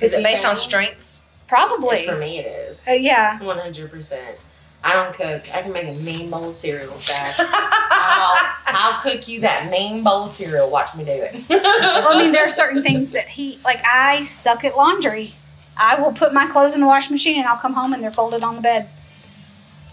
[0.00, 1.22] Is it based on strengths?
[1.46, 2.86] probably For me, it is.
[2.86, 4.36] Uh, yeah One hundred percent.
[4.84, 5.52] I don't cook.
[5.52, 7.40] I can make a mean bowl of cereal fast.
[7.42, 10.70] I'll, I'll cook you that mean bowl of cereal.
[10.70, 11.34] Watch me do it.
[11.48, 13.80] Well, I mean, there are certain things that he like.
[13.84, 15.34] I suck at laundry.
[15.76, 18.12] I will put my clothes in the washing machine and I'll come home and they're
[18.12, 18.88] folded on the bed.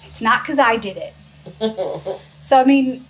[0.07, 1.13] It's not because I did it.
[2.41, 3.05] So I mean,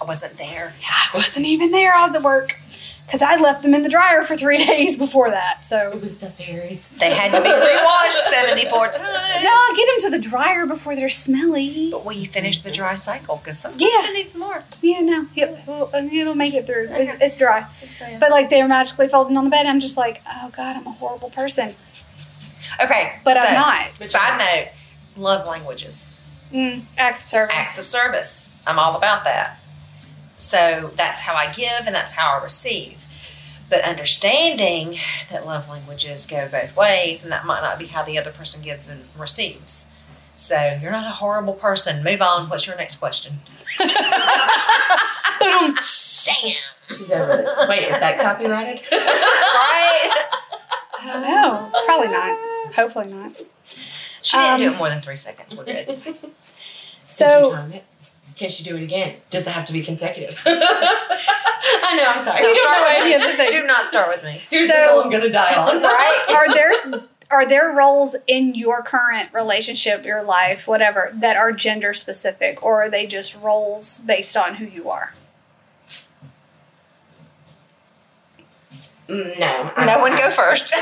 [0.00, 0.74] I wasn't there.
[0.88, 1.94] I wasn't even there.
[1.94, 2.56] I was at work
[3.06, 5.64] because I left them in the dryer for three days before that.
[5.64, 6.88] So it was the fairies.
[6.90, 8.98] They had to be rewashed 74 times.
[9.44, 11.88] no, I'll get them to the dryer before they're smelly.
[11.90, 13.36] But will you finish the dry cycle?
[13.36, 14.10] Because sometimes Yeah.
[14.10, 14.62] it needs more.
[14.82, 16.88] Yeah, no, he'll, he'll, uh, it'll make it through.
[16.90, 17.66] It's, it's dry.
[18.20, 19.64] But like they're magically folding on the bed.
[19.66, 21.72] I'm just like, oh god, I'm a horrible person.
[22.82, 23.14] Okay.
[23.24, 23.94] But so, I'm not.
[23.96, 24.68] Side note
[25.16, 26.14] love languages,
[26.52, 27.54] Mm, acts of service.
[27.56, 28.52] acts of service.
[28.66, 29.58] I'm all about that.
[30.38, 33.06] So that's how I give and that's how I receive.
[33.68, 34.96] But understanding
[35.30, 38.62] that love languages go both ways and that might not be how the other person
[38.62, 39.88] gives and receives.
[40.36, 42.02] So you're not a horrible person.
[42.04, 42.48] Move on.
[42.48, 43.40] What's your next question?
[43.78, 43.88] Boom.
[45.40, 45.74] Damn.
[46.88, 47.66] She's over this.
[47.68, 48.80] Wait, is that copyrighted?
[48.92, 50.24] right?
[51.04, 52.38] No, probably not.
[52.74, 53.36] Hopefully not.
[54.28, 55.56] She didn't do Um, it more than three seconds.
[55.56, 55.96] We're good.
[57.10, 57.58] So?
[58.36, 59.14] Can she do it again?
[59.30, 60.38] Does it have to be consecutive?
[60.46, 62.04] I know.
[62.06, 62.42] I'm sorry.
[62.42, 63.52] Don't start with of the things.
[63.52, 64.42] Do not start with me.
[64.50, 65.82] Here's So- the I'm gonna die on.
[65.82, 66.24] Right?
[66.28, 66.74] are there
[67.30, 72.82] are there roles in your current relationship, your life, whatever, that are gender specific, or
[72.82, 75.14] are they just roles based on who you are?
[79.08, 79.72] Mm, No.
[79.76, 80.74] I- No one I- go first.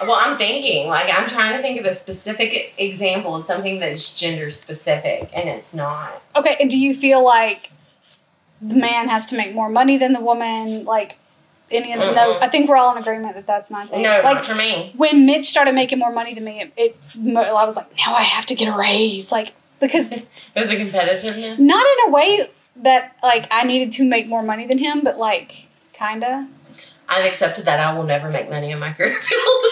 [0.00, 4.12] Well, I'm thinking, like, I'm trying to think of a specific example of something that's
[4.18, 6.22] gender specific, and it's not.
[6.36, 7.70] Okay, and do you feel like
[8.62, 10.84] the man has to make more money than the woman?
[10.84, 11.18] Like
[11.70, 12.38] any of the no?
[12.40, 14.02] I think we're all in agreement that that's not thing.
[14.02, 14.92] No, like not for me.
[14.96, 16.96] when Mitch started making more money than me, it, it
[17.36, 20.08] I was like, now I have to get a raise, like because
[20.54, 21.58] There's a competitiveness.
[21.58, 25.18] not in a way that like I needed to make more money than him, but
[25.18, 26.48] like kinda.
[27.08, 29.64] I've accepted that I will never make money in my career field.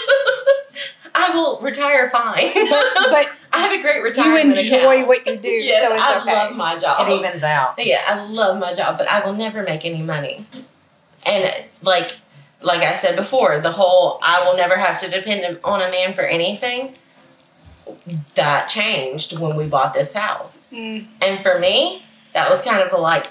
[1.29, 2.53] I will retire fine.
[2.55, 4.45] But but I have a great retirement.
[4.57, 5.09] you enjoy account.
[5.09, 6.33] what you do, Yes, so it's I okay.
[6.33, 7.09] love my job.
[7.09, 7.75] It evens out.
[7.79, 10.45] Yeah, I love my job, but I will never make any money.
[11.27, 12.17] And like
[12.61, 16.15] like I said before, the whole I will never have to depend on a man
[16.15, 16.95] for anything
[18.35, 20.69] that changed when we bought this house.
[20.73, 21.07] Mm.
[21.23, 22.03] And for me,
[22.35, 23.27] that was kind of a like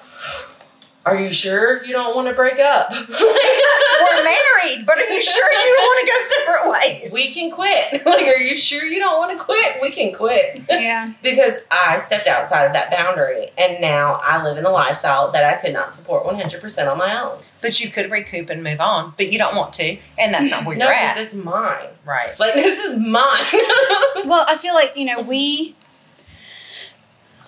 [1.07, 2.91] are you sure you don't want to break up?
[2.91, 7.13] We're married, but are you sure you don't want to go separate ways?
[7.13, 8.05] we can quit.
[8.05, 9.81] Like, are you sure you don't want to quit?
[9.81, 10.61] We can quit.
[10.69, 11.13] Yeah.
[11.23, 15.43] because I stepped outside of that boundary and now I live in a lifestyle that
[15.45, 17.37] I could not support 100% on my own.
[17.61, 20.65] but you could recoup and move on, but you don't want to, and that's not
[20.65, 21.23] where No, you're because at.
[21.25, 21.87] it's mine.
[22.05, 22.37] Right.
[22.39, 24.25] Like, this is mine.
[24.27, 25.75] Well, I feel like, you know, we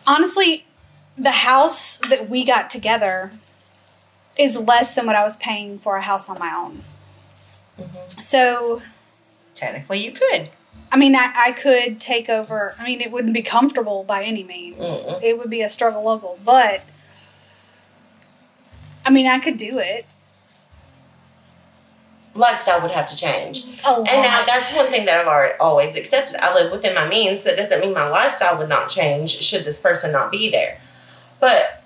[0.08, 0.66] honestly
[1.18, 3.32] the house that we got together
[4.40, 6.84] is less than what I was paying for a house on my own.
[7.80, 8.20] Mhm.
[8.22, 8.82] So
[9.54, 10.50] Technically, you could.
[10.92, 12.74] I mean, I, I could take over.
[12.80, 14.78] I mean, it wouldn't be comfortable by any means.
[14.78, 15.22] Mm-mm.
[15.22, 16.82] It would be a struggle local, but
[19.06, 20.06] I mean, I could do it.
[22.36, 23.66] lifestyle would have to change.
[23.86, 24.08] A lot.
[24.08, 26.42] And now that's one thing that I've already, always accepted.
[26.42, 27.44] I live within my means.
[27.44, 30.80] That doesn't mean my lifestyle would not change should this person not be there.
[31.42, 31.79] But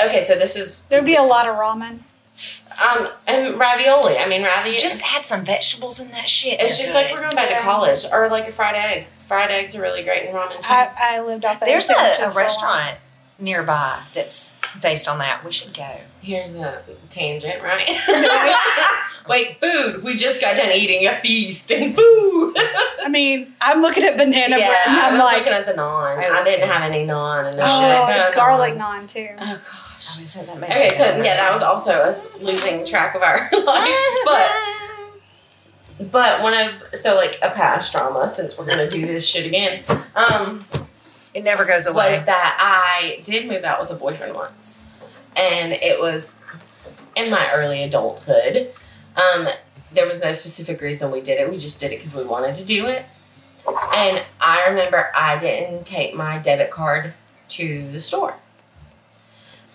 [0.00, 2.00] okay, so this is There'd be a lot of ramen.
[2.82, 4.18] um and ravioli.
[4.18, 4.78] I mean ravioli.
[4.78, 6.60] Just add some vegetables in that shit.
[6.60, 9.06] it's They're just like we're going back to college or like a fried egg.
[9.28, 10.68] Fried eggs are really great in ramen too.
[10.68, 12.34] I, I lived off of There's a, a for while.
[12.34, 12.98] restaurant
[13.38, 14.52] nearby that's
[14.82, 15.44] based on that.
[15.44, 15.96] We should go.
[16.20, 17.86] Here's a tangent, right?
[19.28, 20.02] Wait, food.
[20.02, 22.54] We just got done eating a feast and food.
[22.58, 25.66] I mean, I'm looking at banana yeah, bread and I I'm was like, looking at
[25.66, 26.18] the naan.
[26.18, 28.16] I I, didn't thinking- have any naan and no oh, shit.
[28.26, 29.28] it's garlic naan too.
[29.40, 29.58] Oh I
[29.94, 30.20] gosh.
[30.20, 31.26] was at that made Okay, so hungry.
[31.26, 34.00] yeah, that was also us losing track of our lives.
[34.24, 34.50] But
[36.10, 39.82] but one of so like a past trauma, since we're gonna do this shit again,
[40.16, 40.64] um,
[41.34, 42.16] it never goes away.
[42.16, 44.82] was that I did move out with a boyfriend once,
[45.36, 46.36] and it was
[47.16, 48.72] in my early adulthood.
[49.16, 49.48] Um,
[49.92, 51.48] there was no specific reason we did it.
[51.48, 53.04] We just did it because we wanted to do it.
[53.94, 57.14] And I remember I didn't take my debit card
[57.50, 58.34] to the store.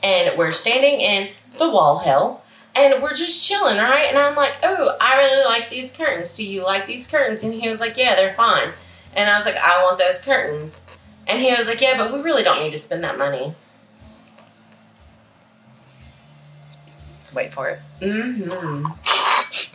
[0.02, 2.42] And we're standing in the wall hill
[2.76, 4.06] and we're just chilling, right?
[4.08, 6.36] And I'm like, oh, I really like these curtains.
[6.36, 7.44] Do you like these curtains?
[7.44, 8.72] And he was like, yeah, they're fine.
[9.16, 10.82] And I was like, I want those curtains.
[11.28, 13.54] And he was like, yeah, but we really don't need to spend that money.
[17.34, 17.80] Wait for it.
[18.02, 18.88] Mm-hmm.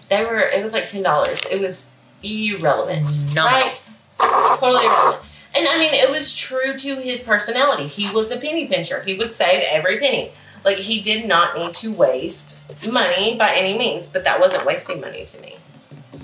[0.08, 1.52] They were, it was like $10.
[1.52, 1.88] It was
[2.22, 3.06] irrelevant.
[3.34, 3.44] No.
[3.44, 3.80] Right?
[4.18, 5.22] Totally irrelevant.
[5.54, 7.86] And I mean, it was true to his personality.
[7.86, 9.02] He was a penny pincher.
[9.02, 10.32] He would save every penny.
[10.64, 12.58] Like, he did not need to waste
[12.90, 15.56] money by any means, but that wasn't wasting money to me.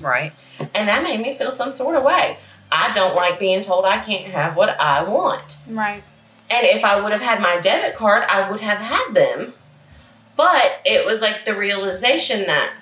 [0.01, 0.33] Right.
[0.75, 2.39] And that made me feel some sort of way.
[2.73, 5.59] I don't like being told I can't have what I want.
[5.69, 6.03] Right.
[6.49, 9.55] And if I would have had my debit card, I would have had them.
[10.37, 12.73] But it was like the realization that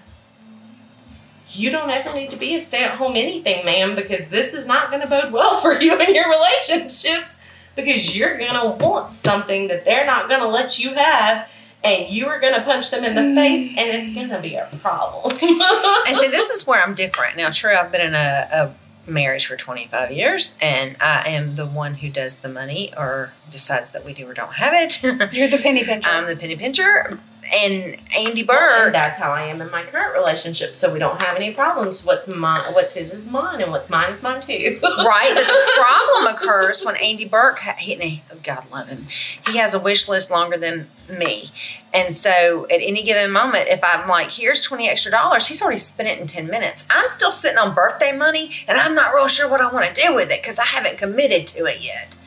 [1.51, 4.67] you don't ever need to be a stay at home anything, ma'am, because this is
[4.67, 7.37] not going to bode well for you and your relationships
[7.77, 11.49] because you're going to want something that they're not going to let you have.
[11.85, 13.79] And you are going to punch them in the face, mm.
[13.79, 15.33] and it's going to be a problem.
[15.33, 17.37] And see, this is where I'm different.
[17.37, 18.75] Now, true, I've been in a, a
[19.09, 23.93] marriage for 25 years, and I am the one who does the money or decides
[23.93, 25.03] that we do or don't have it.
[25.33, 26.11] You're the penny pincher.
[26.13, 27.19] I'm the penny pincher.
[27.53, 30.75] And Andy and Burke, that's how I am in my current relationship.
[30.75, 32.05] So we don't have any problems.
[32.05, 34.79] What's mine, what's his is mine, and what's mine is mine too.
[34.83, 35.33] right?
[35.35, 39.07] But the problem occurs when Andy Burke, ha- he, he- oh, God love him,
[39.47, 41.51] he has a wish list longer than me.
[41.95, 45.79] And so at any given moment, if I'm like, here's 20 extra dollars, he's already
[45.79, 46.85] spent it in 10 minutes.
[46.91, 50.03] I'm still sitting on birthday money and I'm not real sure what I want to
[50.03, 52.19] do with it because I haven't committed to it yet.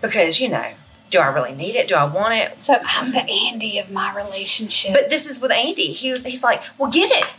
[0.00, 0.72] Because, you know,
[1.12, 1.86] do I really need it?
[1.86, 2.58] Do I want it?
[2.58, 4.92] so I'm the Andy of my relationship.
[4.94, 5.92] But this is with Andy.
[5.92, 7.30] He was, he's like, well, get it.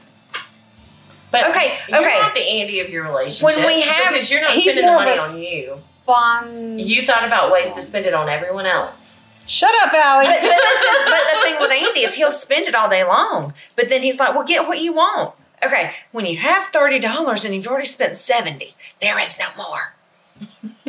[1.32, 2.20] But Okay, you're okay.
[2.22, 3.58] not the Andy of your relationship.
[3.58, 5.80] When we have- because you're not he's spending the more of money on you.
[6.06, 6.88] bonds.
[6.88, 9.26] You thought about ways to spend it on everyone else.
[9.48, 10.26] Shut up, Allie.
[10.28, 13.04] But, but, this is, but the thing with Andy is he'll spend it all day
[13.04, 13.54] long.
[13.76, 15.34] But then he's like, well, get what you want.
[15.66, 19.96] Okay, when you have $30 and you've already spent 70 there is no more.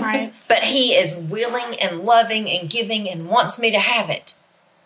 [0.04, 0.32] Right.
[0.48, 4.34] But he is willing and loving and giving and wants me to have it.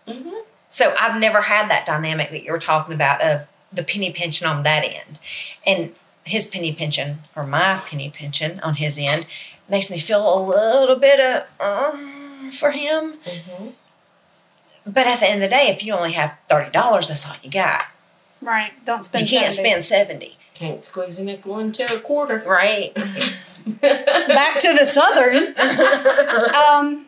[0.07, 0.31] Mm-hmm.
[0.69, 4.63] So I've never had that dynamic that you're talking about of the penny pension on
[4.63, 5.19] that end.
[5.67, 9.27] And his penny pension, or my penny pension on his end,
[9.69, 11.93] makes me feel a little bit of uh,
[12.51, 13.15] for him.
[13.25, 13.69] Mm-hmm.
[14.87, 17.51] But at the end of the day, if you only have $30, that's all you
[17.51, 17.87] got.
[18.41, 18.73] Right.
[18.87, 19.69] Don't spend You can't 70.
[19.71, 22.43] spend 70 Can't squeeze a nickel into a quarter.
[22.47, 22.97] right?
[23.81, 25.55] Back to the southern.
[26.55, 27.07] Um,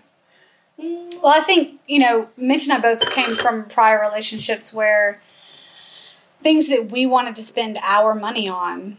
[0.79, 5.21] well, I think, you know, Mitch and I both came from prior relationships where
[6.43, 8.99] things that we wanted to spend our money on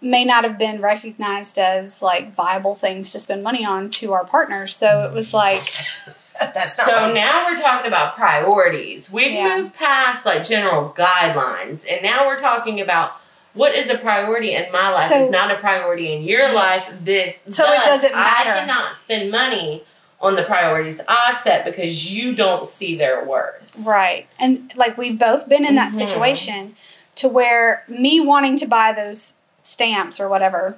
[0.00, 4.24] may not have been recognized as like viable things to spend money on to our
[4.24, 4.74] partners.
[4.74, 5.60] So it was like,
[6.40, 7.14] that's not So right.
[7.14, 9.12] now we're talking about priorities.
[9.12, 9.58] We've Yeah.
[9.58, 13.12] moved past like general guidelines, and now we're talking about
[13.54, 16.96] what is a priority in my life So- is not a priority in your life.
[17.04, 18.50] This So it doesn't matter.
[18.50, 19.84] I cannot spend money
[20.20, 23.56] on the priorities I've set because you don't see their worth.
[23.78, 24.26] right.
[24.38, 25.96] And like we've both been in that Mhm.
[26.08, 26.76] situation
[27.16, 30.76] to where me wanting to buy those stamps or whatever,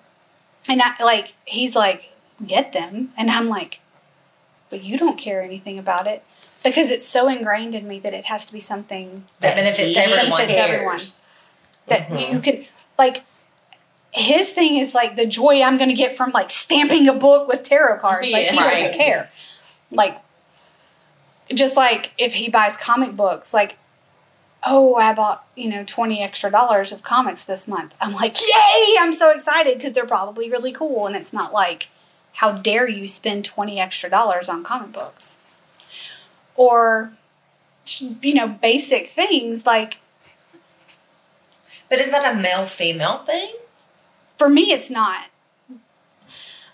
[0.69, 2.11] and I, like he's like,
[2.47, 3.13] get them.
[3.17, 3.81] And I'm like,
[4.71, 6.23] but you don't care anything about it
[6.65, 10.03] because it's so ingrained in me that it has to be something That benefits he
[10.03, 10.31] everyone.
[10.47, 11.01] Benefits everyone.
[11.87, 12.33] That Mhm.
[12.33, 12.65] you can
[12.99, 13.23] like
[14.13, 17.49] his thing is like the joy I'm going to get from like stamping a book
[17.49, 18.29] with tarot cards.
[18.31, 18.71] Like he Yeah.
[18.71, 19.31] doesn't care.
[19.91, 20.21] Like
[21.53, 23.77] just like if he buys comic books, like
[24.67, 27.95] oh, I bought, you know, 20 extra dollars of comics this month.
[28.01, 31.07] I'm like, yay, I'm so excited because they're probably really cool.
[31.07, 31.89] And it's not like,
[32.33, 35.37] how dare you spend 20 extra dollars on comic books?
[36.57, 37.13] Or,
[38.23, 39.99] you know, basic things like,
[41.89, 43.53] But is that a male female thing?
[44.37, 45.27] for me, it's not.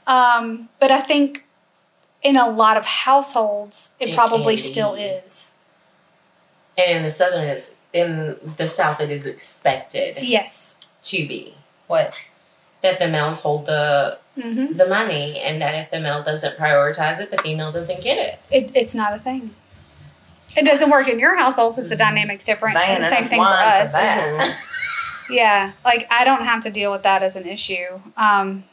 [0.06, 1.44] Um, but I think
[2.22, 5.54] in a lot of households, it It probably still is.
[6.78, 10.76] And in the southern, is in the south, it is expected Yes.
[11.04, 11.54] to be
[11.86, 12.12] What?
[12.82, 17.20] that the males hold the hmm the money, and that if the male doesn't prioritize
[17.20, 18.38] it, the female doesn't get it.
[18.50, 19.54] It, it's not a thing.
[20.56, 22.74] It doesn't work in your household because the dynamic's different.
[22.74, 23.96] Man, and the same thing for wine for
[24.42, 24.66] us.
[25.31, 25.37] that.
[25.37, 28.01] Yeah, like I don't have to deal with that as an issue.
[28.16, 28.64] Um,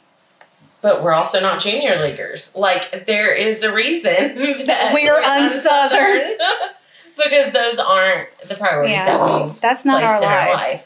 [0.82, 2.54] But we're also not junior leaguers.
[2.56, 4.36] Like there is a reason
[4.68, 6.38] that We're unsouthern
[7.18, 9.18] because those aren't the priorities Yeah.
[9.18, 10.54] that we that's not our in our life.
[10.54, 10.84] life.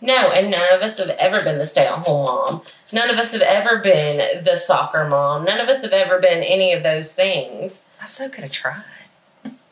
[0.00, 2.62] No, and none of us have ever been the stay-at-home mom.
[2.92, 5.44] None of us have ever been the soccer mom.
[5.44, 7.84] None of us have ever been any of those things.
[8.02, 8.82] I so could have tried.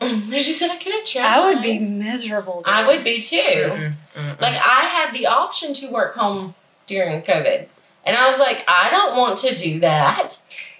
[0.40, 1.24] She said I could have tried.
[1.24, 2.62] I would be miserable.
[2.66, 3.36] I would be too.
[3.38, 4.40] Mm-mm, mm-mm.
[4.40, 6.54] Like I had the option to work home
[6.86, 7.66] during COVID.
[8.04, 10.36] And I was like, I don't want to do that.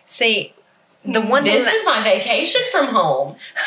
[0.07, 0.55] See,
[1.05, 3.37] the mm, one thing This thing is my vacation from home.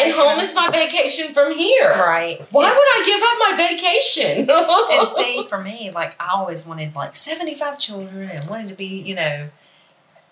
[0.00, 1.90] And home is my vacation from here.
[1.90, 2.40] right.
[2.50, 4.48] Why would I give up my vacation?
[5.00, 8.86] and see, for me, like I always wanted like seventy-five children and wanted to be,
[9.02, 9.48] you know,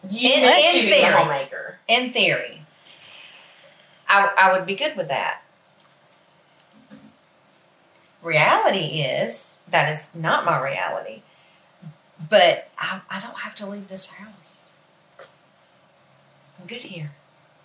[0.09, 1.13] you in- in you the theory.
[1.13, 1.79] homemaker.
[1.89, 2.63] in theory,
[4.09, 5.43] I, I would be good with that.
[8.23, 11.23] Reality is that is not my reality.
[12.31, 14.73] But I, I don't have to leave this house.
[16.59, 17.13] I'm good here.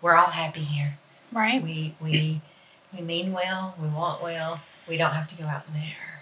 [0.02, 0.98] We're all happy here.
[1.32, 1.62] right.
[1.62, 2.42] We we
[2.94, 4.62] we mean well, we want well.
[4.88, 6.20] We don't have to go out there.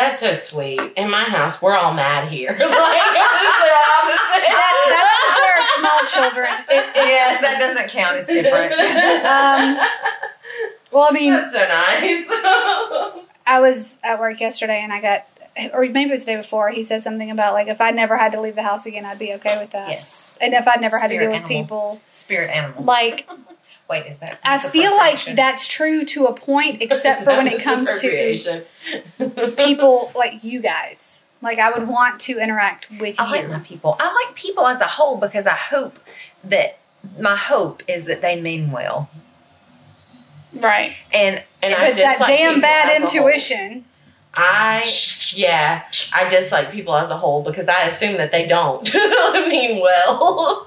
[0.00, 0.80] That's so sweet.
[0.96, 2.48] In my house, we're all mad here.
[2.58, 2.74] like, it's the
[3.98, 4.44] opposite.
[4.48, 6.48] That, that's for small children.
[6.70, 8.72] It, it- Yes, that doesn't count as different.
[8.72, 9.76] Um,
[10.90, 12.26] well, I mean, That's so nice.
[13.46, 15.26] I was at work yesterday and I got,
[15.74, 16.70] or maybe it was the day before.
[16.70, 19.18] He said something about like if I never had to leave the house again, I'd
[19.18, 19.88] be okay with that.
[19.90, 20.38] yes.
[20.40, 22.84] And if I'd never had to Spirit deal with people, Spirit animal.
[22.84, 23.28] like
[23.90, 24.38] Wait, is that?
[24.44, 28.64] I feel like that's true to a point, except for when it comes to
[29.56, 31.24] people like you guys.
[31.42, 33.96] Like I would want to interact with I like my people.
[33.98, 35.98] I like people as a whole because I hope
[36.44, 36.78] that
[37.18, 39.10] my hope is that they mean well.
[40.52, 40.96] Right.
[41.12, 43.86] And And I that dislike damn bad intuition.
[44.34, 44.84] I
[45.34, 48.82] yeah, I dislike people as a whole because I assume that they don't
[49.48, 50.66] mean well.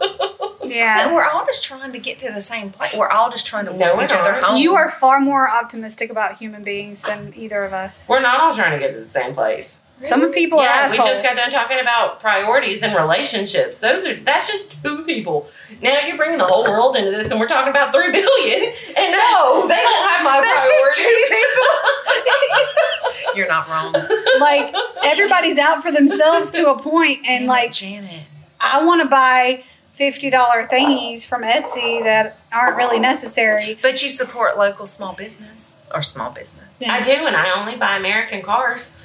[0.66, 1.05] Yeah.
[1.05, 2.93] but we're all just trying to get to the same place.
[2.95, 4.57] We're all just trying to No, walk we're each other home.
[4.57, 8.07] You are far more optimistic about human beings than either of us.
[8.09, 9.82] We're not all trying to get to the same place.
[10.03, 13.79] Some of people are yeah, we just got done talking about priorities and relationships.
[13.79, 15.47] Those are that's just two people.
[15.81, 18.73] Now you're bringing the whole world into this, and we're talking about three billion.
[18.97, 23.33] And no, they don't have my That's just two people.
[23.35, 23.93] You're not wrong.
[24.39, 24.75] like
[25.05, 28.25] everybody's out for themselves to a point, and Damn like Janet.
[28.59, 33.79] I want to buy fifty dollar thingies from Etsy that aren't really necessary.
[33.81, 36.81] But you support local small business or small business.
[36.85, 38.97] I do, and I only buy American cars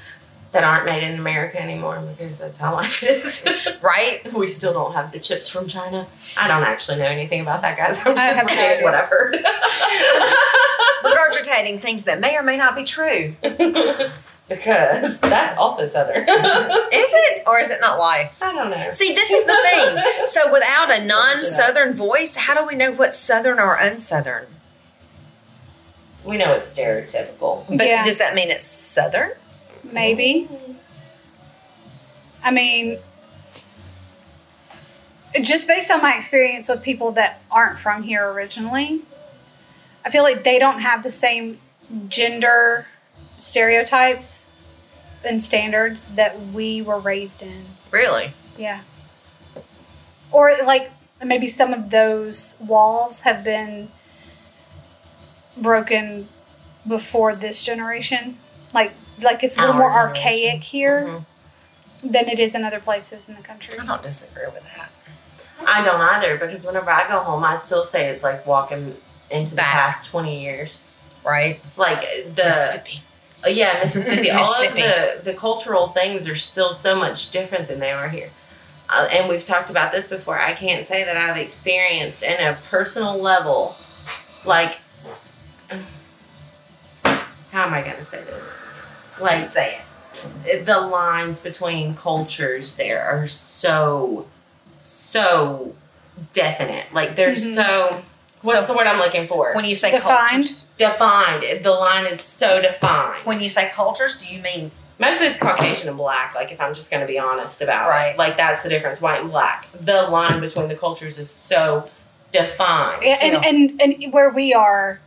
[0.53, 3.45] that aren't made in America anymore because that's how life is.
[3.83, 4.21] Right?
[4.35, 6.07] we still don't have the chips from China.
[6.39, 7.99] I don't actually know anything about that, guys.
[8.05, 9.35] I'm just have no repeating what I've heard.
[11.05, 13.35] Regurgitating things that may or may not be true.
[14.49, 16.23] because that's also Southern.
[16.23, 16.27] Is
[16.93, 17.43] it?
[17.47, 18.37] Or is it not life?
[18.43, 18.91] I don't know.
[18.91, 20.27] See, this is the thing.
[20.27, 24.47] So, without a non Southern voice, how do we know what's Southern or unsouthern?
[26.25, 27.65] We know it's stereotypical.
[27.69, 28.05] But Yeah.
[28.05, 29.31] does that mean it's Southern?
[29.93, 30.49] Maybe.
[32.43, 32.99] I mean,
[35.43, 39.03] just based on my experience with people that aren't from here originally,
[40.05, 41.59] I feel like they don't have the same
[42.09, 42.87] gender
[43.39, 44.49] stereotypes
[45.25, 47.65] and standards that we were raised in.
[47.91, 48.33] Really?
[48.57, 48.81] Yeah.
[50.31, 50.91] Or like
[51.25, 53.91] maybe some of those walls have been
[55.57, 56.29] broken
[56.87, 58.39] before this generation.
[58.73, 58.93] Like
[59.23, 61.25] like it's a little more archaic here Mhm.
[62.13, 63.75] than it is in other places in the country.
[63.81, 64.91] I don't disagree with that.
[65.67, 68.97] I don't either because whenever I go home, I still say it's like walking
[69.31, 70.85] into the past 20 years.
[71.25, 71.61] Right?
[71.77, 72.01] Like
[72.37, 73.03] the Mississippi.
[73.45, 74.31] Uh, yeah, Mississippi.
[74.31, 78.31] All of the the cultural things are still so much different than they are here.
[78.89, 80.39] Uh, and we've talked about this before.
[80.41, 83.77] I can't say that I've experienced in a personal level,
[84.45, 84.77] like
[87.05, 88.49] how am I going to say this?
[89.21, 89.79] Like Say
[90.45, 90.67] it.
[90.67, 94.27] the lines between cultures there are so
[94.81, 95.75] so
[96.33, 96.87] definite.
[96.93, 97.55] Like they're Mhm.
[97.55, 98.03] so.
[98.43, 99.53] What's So- the word I'm looking for?
[99.55, 100.29] When you say Defined.
[100.31, 101.65] cultures, defined.
[101.65, 103.25] The line is so defined.
[103.25, 106.75] when you say cultures, do you mean Mostly it's Caucasian and black, like if I'm
[106.75, 108.09] just gonna be honest about Right.
[108.15, 108.19] it.
[108.19, 109.67] Like that's the difference, white and black.
[109.81, 111.87] The line between the cultures is so
[112.33, 113.03] defined.
[113.05, 114.99] Yeah, and, and and where we are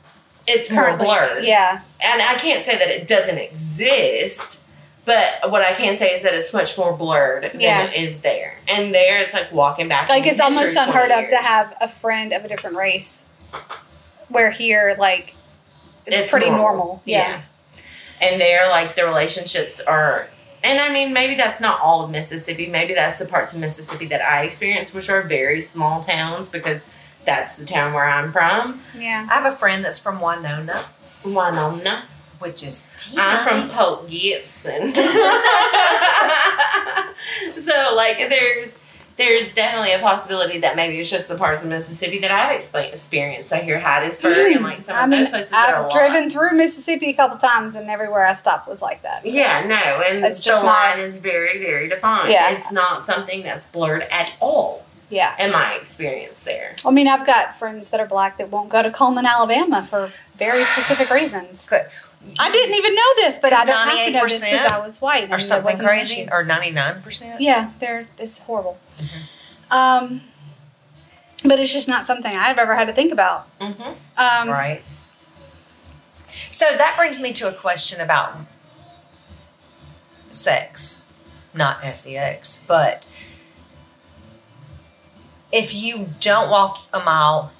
[0.47, 1.43] It's more blurred.
[1.45, 4.61] yeah, And I can't say that it doesn't exist,
[5.05, 7.83] but what I can say is that it's much more blurred Yeah.
[7.85, 8.55] than it is there.
[8.67, 10.09] And there it's like walking back.
[10.09, 13.25] like it's almost unheard of to have a friend of a different race.
[14.29, 15.35] Where here, like,
[16.05, 16.67] it's, It's pretty normal.
[16.67, 17.01] normal.
[17.05, 17.41] Yeah.
[18.21, 20.27] And there, like the relationships are,
[20.63, 22.67] and I mean, maybe that's not all of Mississippi.
[22.67, 26.85] Maybe that's the parts of Mississippi that I experienced, which are very small towns because
[27.25, 28.81] that's the town where I'm from.
[28.97, 30.83] yeah, I have a friend that's from Winona,
[31.23, 32.05] Winona.
[32.39, 32.81] which is
[33.17, 34.93] I'm from Port Gibson.
[37.59, 38.75] so, like, there's
[39.17, 42.51] there's definitely a possibility that maybe it's just the parts of Mississippi that I've
[42.91, 43.53] experienced.
[43.53, 46.29] I hear Hattiesburg and like some I of mean, those places are a I've driven
[46.29, 49.21] through Mississippi a couple times, and everywhere I stopped was like that.
[49.23, 49.29] so.
[49.29, 52.31] Yeah, no, and It's the just line not- is very, very defined.
[52.31, 52.51] Yeah.
[52.53, 55.35] It's not something that's blurred at all yeah.
[55.43, 56.75] in my experience there.
[56.85, 60.11] I mean, I've got friends that are black that won't go to Cullman, Alabama for
[60.37, 61.67] very specific reasons.
[61.67, 61.85] Good.
[62.39, 64.79] I didn't even know this, but I don't have to know this 98% because I
[64.79, 65.31] was white.
[65.31, 67.41] or something crazy, or ninety nine percent.
[67.41, 68.79] Yeah, they're it's horrible.
[69.71, 70.21] Um,
[71.43, 73.47] but it's just not something I've ever had to think about.
[73.59, 73.81] Mm-hmm.
[74.17, 74.83] Um, Right.
[76.51, 78.35] So that brings me to a question about
[80.29, 81.03] sex,
[81.53, 83.05] not sex, but
[85.51, 87.51] if you don't walk a mile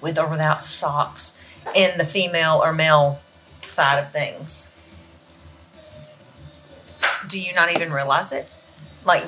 [0.00, 1.38] with or without socks
[1.74, 3.20] in the female or male
[3.66, 4.70] side of things,
[7.28, 8.48] do you not even realize it?
[9.04, 9.24] Like,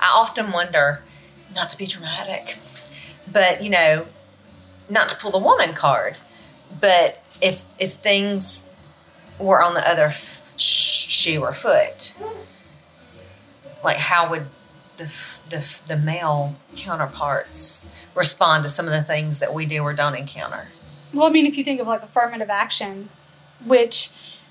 [0.00, 1.02] I often wonder,
[1.54, 2.58] not to be dramatic,
[3.30, 4.06] but you know,
[4.88, 6.16] not to pull the woman card,
[6.80, 8.68] but if if things
[9.38, 10.14] were on the other
[10.56, 12.14] sh- shoe or foot,
[13.84, 14.46] like how would
[14.98, 15.04] the
[15.50, 20.14] the the male counterparts respond to some of the things that we do or don't
[20.14, 20.68] encounter?
[21.14, 23.08] Well, I mean, if you think of like affirmative action,
[23.64, 24.10] which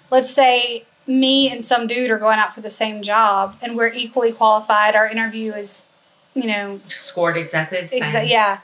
[0.10, 3.92] let's say me and some dude are going out for the same job and we're
[3.94, 5.86] equally qualified, our interview is,
[6.34, 8.04] you know, Scored exactly the same.
[8.04, 8.60] exa- yeah.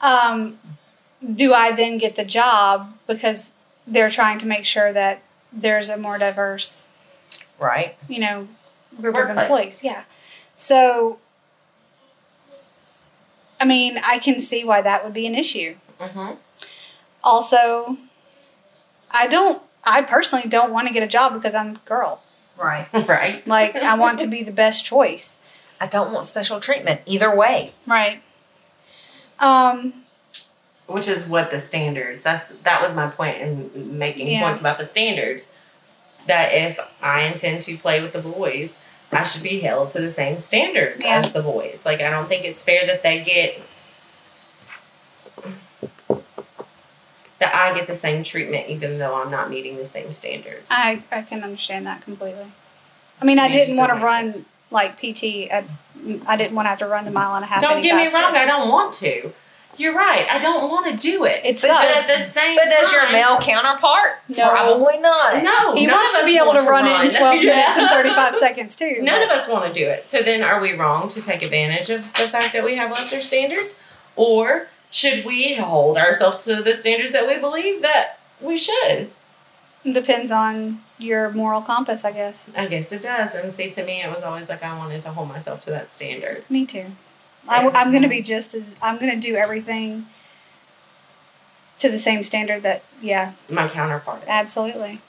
[0.00, 0.58] Um,
[1.34, 3.52] do I then get the job because
[3.86, 6.92] they're trying to make sure that there's a more diverse,
[7.58, 7.96] Right?
[8.08, 8.48] you know,
[9.00, 9.82] group of employees?
[9.82, 10.04] Yeah.
[10.60, 11.18] So,
[13.60, 15.76] I mean, I can see why that would be an issue.
[16.00, 16.34] Mm-hmm.
[17.24, 17.96] also
[19.10, 22.22] i don't i personally don't want to get a job because i'm a girl
[22.56, 22.86] Right.
[23.08, 23.44] Right.
[23.48, 25.40] like i want to be the best choice
[25.80, 27.72] I don't want special treatment either way.
[27.84, 28.22] right
[29.40, 30.04] um
[30.86, 32.22] Which is what the standards.
[32.22, 34.44] That's that was my point in making Yeah.
[34.44, 35.50] points about the standards.
[36.28, 38.76] That if I intend to play with the boys,
[39.10, 41.16] I should be held to the same standards Yeah.
[41.18, 41.80] as the boys.
[41.84, 43.60] Like I don't think it's fair that they get
[47.38, 50.68] that I get the same treatment even though I'm not meeting the same standards.
[50.70, 52.46] i i can understand that completely
[53.20, 55.64] i mean i didn't want to run like pt I,
[56.26, 58.04] I didn't want to have to run the mile and a half don't get me
[58.12, 59.32] wrong, I don't want to.
[59.78, 60.26] You're right.
[60.30, 61.40] I don't want to do it.
[61.44, 64.18] It but at the same But does your time- male counterpart?
[64.28, 64.50] No.
[64.50, 65.42] Probably not.
[65.42, 67.34] No, he none wants of to us be able want to run, it in 12
[67.42, 67.52] Yeah.
[67.54, 70.10] minutes and 35 seconds too None but- of us want to do it.
[70.10, 73.20] So then, are we wrong to take advantage of the fact that we have lesser
[73.20, 73.76] standards,
[74.16, 79.10] or should we hold ourselves to the standards that we believe that we should?
[79.88, 83.34] depends on your moral compass i guess I guess it does.
[83.34, 85.92] And see, to me, it was always like I wanted to hold myself to that
[85.92, 86.44] standard.
[86.50, 86.86] me too
[87.48, 87.70] I, Yeah.
[87.74, 90.06] i'm going to be just as i'm going to do everything
[91.78, 94.28] to the same standard that yeah My counterpart, is.
[94.28, 95.00] absolutely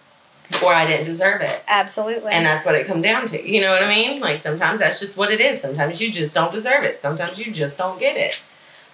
[0.63, 1.61] or I didn't deserve it.
[1.67, 3.47] absolutely And that's what it come down to.
[3.47, 4.19] You know what I mean?
[4.19, 5.61] Like sometimes that's just what it is.
[5.61, 7.03] Sometimes you just don't deserve it.
[7.03, 8.41] Sometimes you just don't get it.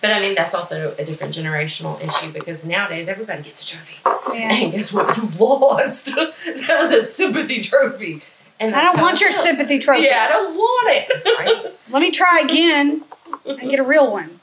[0.01, 3.95] But I mean that's also a different generational issue because nowadays everybody gets a trophy.
[4.37, 4.51] yeah.
[4.53, 5.15] And guess what?
[5.15, 6.07] You lost.
[6.15, 8.21] that was a sympathy trophy.
[8.59, 10.03] And I don't want your sympathy trophy.
[10.03, 11.25] Yeah, I don't want it.
[11.39, 11.73] Right?
[11.89, 13.05] Let me try again
[13.45, 14.39] and get a real one.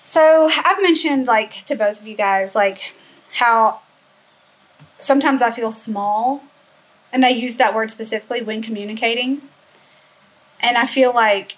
[0.00, 2.92] So I've mentioned like to both of you guys like
[3.34, 3.80] how
[4.98, 6.42] sometimes I feel small,
[7.12, 9.42] and I use that word specifically when communicating,
[10.60, 11.56] and I feel like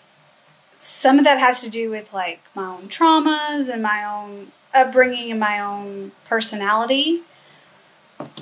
[0.79, 5.31] some of that has to do with like my own traumas and my own upbringing
[5.31, 7.23] and my own personality.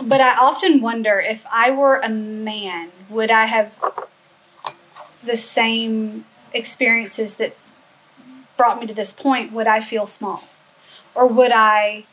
[0.03, 3.79] But I often wonder if I were a man, would I have
[5.23, 6.25] the same
[6.55, 7.57] experiences that
[8.57, 9.53] brought me to this point?
[9.53, 10.45] Would I feel small?
[11.15, 12.05] Or would I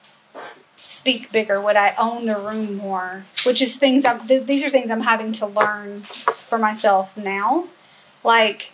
[0.77, 1.59] speak bigger?
[1.61, 3.25] Would I own the room more?
[3.45, 6.03] Which is things I'm, th- these are things I'm having to learn
[6.47, 7.67] for myself now.
[8.23, 8.71] Like,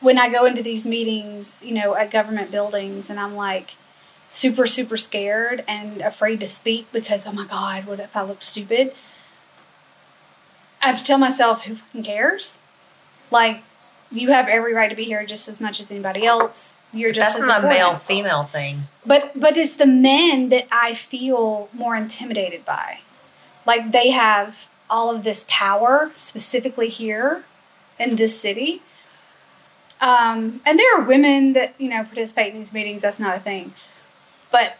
[0.00, 3.72] when I go into these meetings, you know, at government buildings, and I'm like
[4.28, 8.42] super, super scared and afraid to speak because, oh my God, what if I look
[8.42, 8.94] stupid?
[10.80, 12.60] I have to tell myself, who fucking cares?
[13.30, 13.62] Like,
[14.10, 16.76] you have every right to be here just as much as anybody else.
[16.92, 18.84] You're just That's not a male female thing.
[19.04, 23.00] But but it's the men that I feel more intimidated by.
[23.66, 27.44] Like they have all of this power, specifically here
[27.98, 28.82] in this city.
[30.00, 33.02] Um, and there are women that you know participate in these meetings.
[33.02, 33.74] That's not a thing.
[34.50, 34.78] But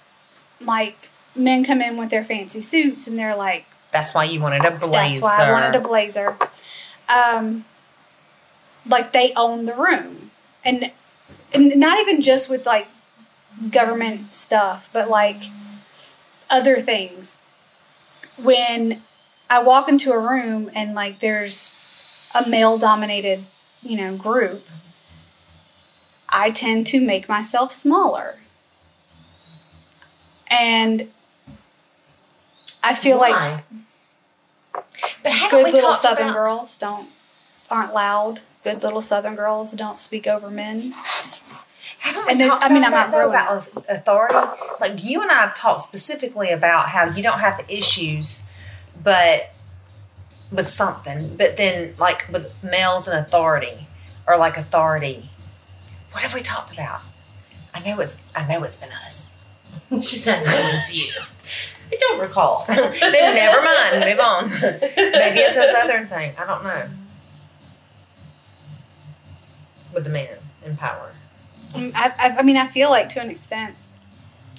[0.61, 4.65] like men come in with their fancy suits, and they're like, That's why you wanted
[4.65, 5.21] a blazer.
[5.21, 6.37] "That's why I wanted a blazer."
[7.09, 7.65] Um,
[8.89, 10.31] like they own the room,
[10.65, 10.91] and
[11.53, 12.89] and not even just with like
[13.71, 15.43] government stuff, but like
[16.51, 17.39] other things.
[18.37, 19.03] When
[19.51, 21.75] I walk into a room and like there's
[22.35, 23.45] a male dominated,
[23.83, 24.65] you know, group,
[26.29, 28.37] I tend to make myself smaller.
[30.51, 31.11] And
[32.83, 33.65] I feel like
[35.23, 37.09] But haven't good little talked southern about, girls don't
[37.71, 38.41] aren't loud.
[38.65, 40.93] Good little southern girls don't speak over men.
[42.01, 44.63] Haven't we And then- talked I mean, about I'm that, not though, about authority?
[44.81, 48.45] Like you and I have talked specifically about how you don't have issues,
[49.03, 49.51] but
[50.51, 53.87] with something, but then like with males and authority,
[54.27, 55.29] or like authority.
[56.13, 57.01] What have we talked about?
[57.75, 59.37] I know it's I know it's been us.
[60.03, 61.13] She said, "No, it's you."
[61.93, 62.65] I don't recall.
[62.69, 63.01] then
[63.35, 64.05] never mind.
[64.11, 64.51] Move on.
[64.97, 66.33] Maybe it's a southern thing.
[66.39, 66.89] I don't know.
[69.93, 71.13] With the man in power.
[71.73, 73.75] Mm, I, I, I mean, I feel like to an extent,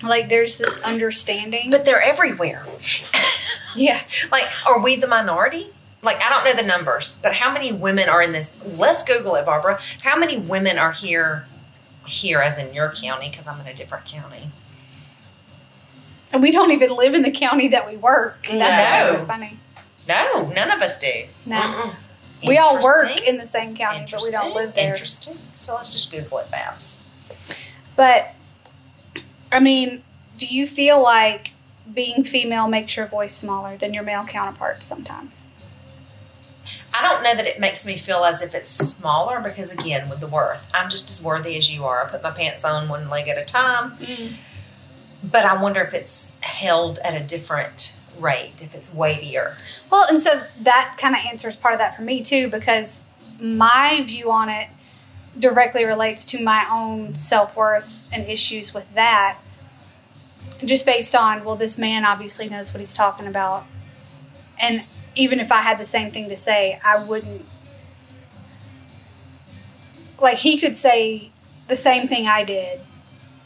[0.03, 1.69] like there's this understanding.
[1.71, 2.65] But they're everywhere.
[3.75, 4.01] yeah,
[4.31, 5.71] Like, are we the minority?
[6.01, 8.55] Like, I don't know the numbers, but how many women are in this?
[8.65, 9.79] Let's Google it, Barbara.
[10.01, 11.45] How many women are here,
[12.07, 13.29] here as in your county?
[13.29, 14.49] Because I'm in a different county.
[16.31, 18.45] and we don't even live in the county that we work.
[18.49, 19.25] That's No.
[19.25, 19.57] funny.
[20.07, 21.25] No, none of us do.
[21.45, 21.95] No, Mm-mm.
[22.47, 24.93] We all work in the same county, but we don't live there.
[24.93, 25.37] Interesting.
[25.55, 26.99] So let's just Google it, Babs.
[27.95, 28.33] But
[29.51, 30.03] I mean,
[30.37, 31.51] do you feel like
[31.93, 35.47] being female makes your voice smaller than your male counterparts sometimes?
[36.93, 40.19] I don't know that it makes me feel as if it's smaller because, again, with
[40.19, 42.05] the worth, I'm just as worthy as you are.
[42.05, 44.33] I put my pants on one leg at a time, mm.
[45.23, 49.55] but I wonder if it's held at a different rate, if it's weightier.
[49.91, 53.01] Well, and so that kind of answers part of that for me too, because
[53.39, 54.67] my view on it
[55.37, 59.39] directly relates to my own self worth and issues with that.
[60.63, 63.65] Just based on, well, this man obviously knows what he's talking about.
[64.61, 64.83] And
[65.15, 67.45] even if I had the same thing to say, I wouldn't.
[70.19, 71.31] Like, he could say
[71.69, 72.81] the same thing I did,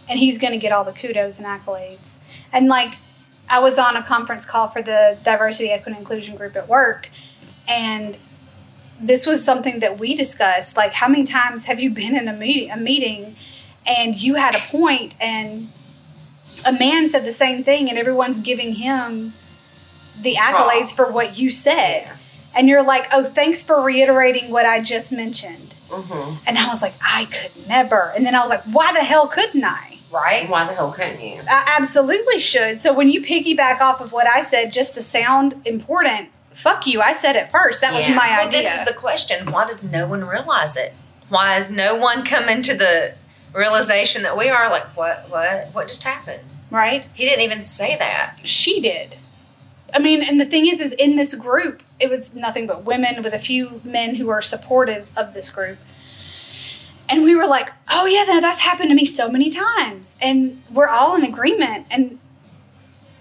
[0.10, 2.16] and he's going to get all the kudos and accolades.
[2.52, 2.98] And, like,
[3.50, 7.10] I was on a conference call for the diversity, equity, and inclusion group at work,
[7.68, 8.18] and
[9.00, 10.78] this was something that we discussed.
[10.78, 13.36] Like, how many times have you been in a meeting, a meeting,
[13.86, 15.68] and you had a point, and
[16.66, 19.34] a man said the same thing, and everyone's giving him
[20.22, 20.92] the accolades Props.
[20.94, 22.14] for what you said, Yeah.
[22.56, 26.38] and you're like, "Oh, thanks for reiterating what I just mentioned." Mhm.
[26.48, 29.28] And I was like, "I could never," and then I was like, "Why the hell
[29.28, 30.48] couldn't I?" Right?
[30.50, 31.42] Why the hell couldn't you?
[31.50, 32.80] I absolutely should.
[32.80, 37.02] So when you piggyback off of what I said just to sound important, fuck you.
[37.02, 37.82] I said it first.
[37.82, 38.62] That was my Well, idea.
[38.62, 39.52] this is the question.
[39.52, 40.94] Why does no one realize it?
[41.30, 43.16] Why has no one come into the
[43.54, 46.44] realization that we are like, what, what, what just happened?
[46.70, 47.06] right?
[47.14, 48.38] He didn't even say that.
[48.46, 49.16] She did.
[49.94, 53.22] I mean, and the thing is, is in this group, it was nothing but women
[53.22, 55.78] with a few men who are supportive of this group.
[57.10, 60.16] And we were like, oh, yeah, that's happened to me so many times.
[60.22, 61.88] And we're all in agreement.
[61.92, 62.20] And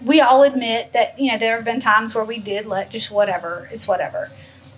[0.01, 3.11] we all admit that, you know, there have been times where we did let just
[3.11, 4.31] whatever, it's whatever.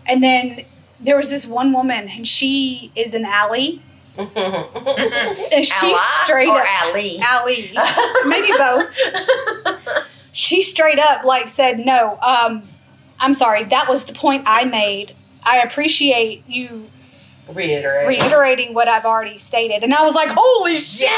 [0.08, 0.66] And then
[0.99, 3.78] there was this one woman, and she is an ally.
[4.18, 6.68] And she Ally straight or up.
[6.84, 7.20] Ali?
[7.22, 7.72] Ally.
[8.26, 10.06] Maybe both.
[10.36, 12.68] she straight up like said no um
[13.22, 16.89] i'm sorry that was the point i made i appreciate you
[17.54, 18.08] Reiterate.
[18.08, 19.84] reiterating what I've already stated.
[19.84, 21.10] And I was like, holy shit.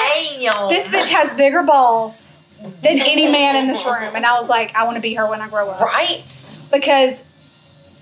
[0.41, 0.69] Damn.
[0.69, 4.15] This bitch has bigger balls than any man in this room.
[4.15, 5.81] And I was like, I want to be her when I grow up.
[5.81, 6.23] Right.
[6.71, 7.23] Because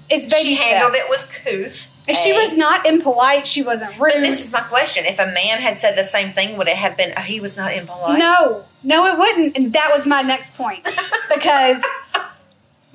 [0.10, 1.08] it's baby she handled steps.
[1.08, 1.92] it with couth.
[2.08, 2.36] And she eh?
[2.36, 3.48] was not impolite.
[3.48, 4.14] She wasn't rude.
[4.14, 5.06] But this is my question.
[5.06, 7.58] If a man had said the same thing, would it have been, oh, he was
[7.58, 8.20] not impolite?
[8.20, 9.58] No, no, it wouldn't.
[9.58, 10.84] And that was my next point
[11.34, 11.84] because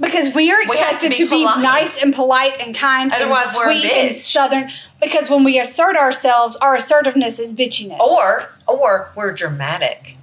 [0.01, 3.49] because we are We to expected be to be, nice and polite and kind Otherwise,
[3.49, 4.71] and we're a sweet and southern.
[5.03, 10.17] Because when we assert ourselves, our assertiveness is bitchiness Or, or we're dramatic.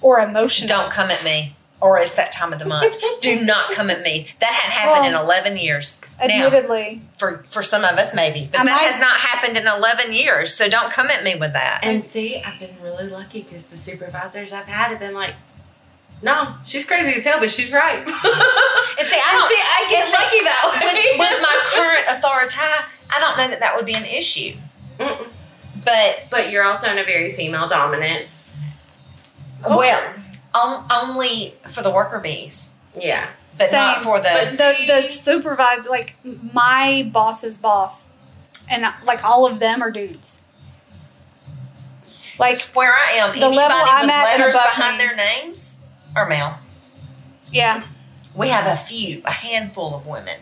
[0.00, 0.68] or emotional.
[0.68, 1.54] Don't come at me.
[1.80, 2.94] Or it's that time of the month.
[3.22, 4.28] Do not come at me.
[4.38, 6.00] That hadn't happened Well, in 11 years.
[6.20, 8.48] Now, Admittedly, for, for some of us, maybe.
[8.52, 10.54] But I that might- has not happened in 11 years.
[10.54, 11.80] So don't come at me with that.
[11.82, 15.34] And see, I've been really lucky because the supervisors I've had have been like,
[16.22, 17.98] no, she's crazy as hell, but she's right.
[17.98, 19.48] and see, I don't.
[19.48, 21.18] see, I get it's like- lucky that way.
[21.18, 24.54] with, with my current authority, I don't know that that would be an issue.
[24.98, 25.26] Mm-mm.
[25.84, 28.28] But but you're also in a very female dominant.
[29.62, 29.76] culture.
[29.76, 30.14] well,
[30.54, 33.30] on, only for the worker bees, yeah.
[33.58, 34.28] but not for the.
[34.32, 38.08] But- the the supervisor, like my boss's boss,
[38.70, 40.40] and like all of them are dudes.
[42.38, 45.04] Like where I am, the level I'm with at and letters above behind me.
[45.04, 45.78] their names
[46.16, 46.54] are male.
[47.50, 47.82] yeah,
[48.36, 50.36] We have a few, a handful of women.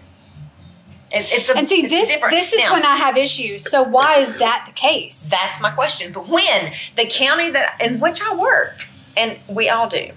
[1.12, 2.34] It, it's a, and see it's this different.
[2.34, 3.68] this is Now, when I have issues.
[3.68, 5.28] So why is that the case?
[5.28, 6.12] That's my question.
[6.12, 10.10] But when the county that in which I work, and we all do,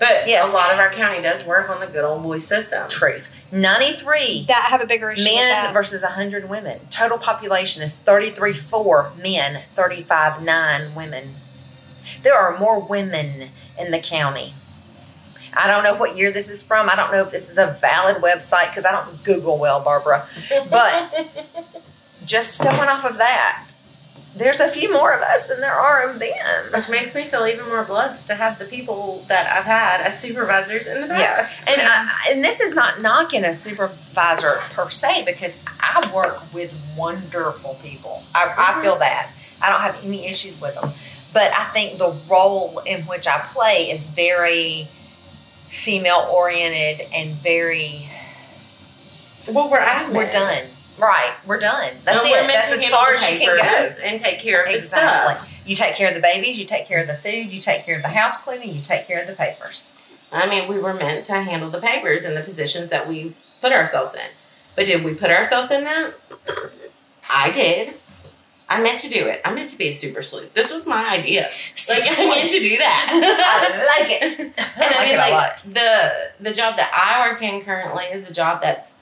[0.00, 0.52] But Yes.
[0.52, 2.88] a lot of our county does work on the good old boy system.
[2.88, 3.30] truth.
[3.52, 5.72] Ninety three that I have a bigger issue with men that.
[5.74, 6.80] versus 100 women.
[6.90, 11.34] Total population is 33 4 men, 35 9 women.
[12.22, 14.54] There are more women in the county.
[15.54, 16.88] I don't know what year this is from.
[16.88, 20.26] I don't know if this is a valid website because I don't Google well, Barbara.
[20.70, 21.28] But-
[22.24, 23.72] Just going off of that,
[24.36, 26.72] there's a few more of us than there are of them.
[26.72, 30.20] Which makes me feel even more blessed to have the people that I've had as
[30.20, 31.20] supervisors in the past.
[31.20, 31.46] Yeah.
[31.46, 31.68] past.
[31.68, 36.76] And I, and this is not knocking a supervisor per se because I work with
[36.96, 38.22] wonderful people.
[38.34, 38.82] I, I mm-hmm.
[38.82, 40.92] feel that I don't have any issues with them,
[41.32, 44.88] but I think the role in which I play is very
[45.70, 48.06] female oriented and very.
[49.52, 50.14] well, we're admin.
[50.14, 50.64] We're done.
[50.98, 51.94] Right, we're done.
[52.04, 52.46] That's it.
[52.46, 54.02] That's as far as you can go.
[54.02, 55.48] and take care of the stuff.
[55.64, 56.58] You take care of the babies.
[56.58, 57.50] You take care of the food.
[57.50, 58.74] You take care of the house cleaning.
[58.74, 59.92] You take care of the papers.
[60.32, 63.72] I mean, we were meant to handle the papers and the positions that we've put
[63.72, 64.26] ourselves in.
[64.76, 66.12] But did we put ourselves in that?
[67.30, 67.94] I did.
[68.70, 69.40] I meant to do it.
[69.44, 70.54] I meant to be a super sleuth.
[70.54, 71.48] This was my idea.
[71.88, 73.10] Like I meant to do that.
[73.12, 74.38] I like it.
[74.38, 75.56] And I like mean, it a like lot.
[75.66, 79.00] the the job that I work in currently is a job that's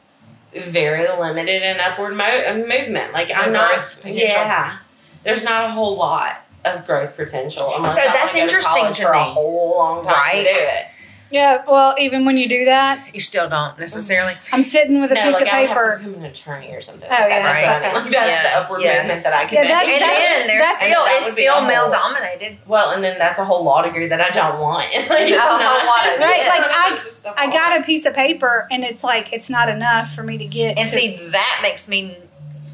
[0.55, 3.13] very limited in upward mo- uh, movement.
[3.13, 4.21] Like I'm not, potential.
[4.23, 4.79] yeah.
[5.23, 7.71] There's not a whole lot of growth potential.
[7.71, 9.19] So that's interesting to for me.
[9.19, 10.47] a whole long time Right.
[10.47, 10.87] to do it.
[11.31, 14.35] Yeah, well, even when you do that, You still don't necessarily.
[14.53, 16.75] I'm sitting with a no, piece like of I would have to become an attorney
[16.75, 17.09] or something.
[17.11, 17.43] Oh, like yeah.
[17.43, 18.09] That's, that's what I mean.
[18.09, 18.19] okay.
[18.19, 18.99] Like, that's Yeah, the upward yeah.
[19.03, 19.71] movement that I can Yeah, make.
[19.71, 22.59] that- And that's- then there's still that it's still male dominated.
[22.67, 24.93] well, and then that's a whole law degree that I don't want.
[24.95, 26.21] like, it's No, I not- want it.
[26.25, 26.49] Right, Yeah.
[26.49, 29.33] like I, It's just a I whole- got a piece of paper, and it's like
[29.33, 30.79] it's not enough for me to get.
[30.79, 32.17] And to, see, that makes me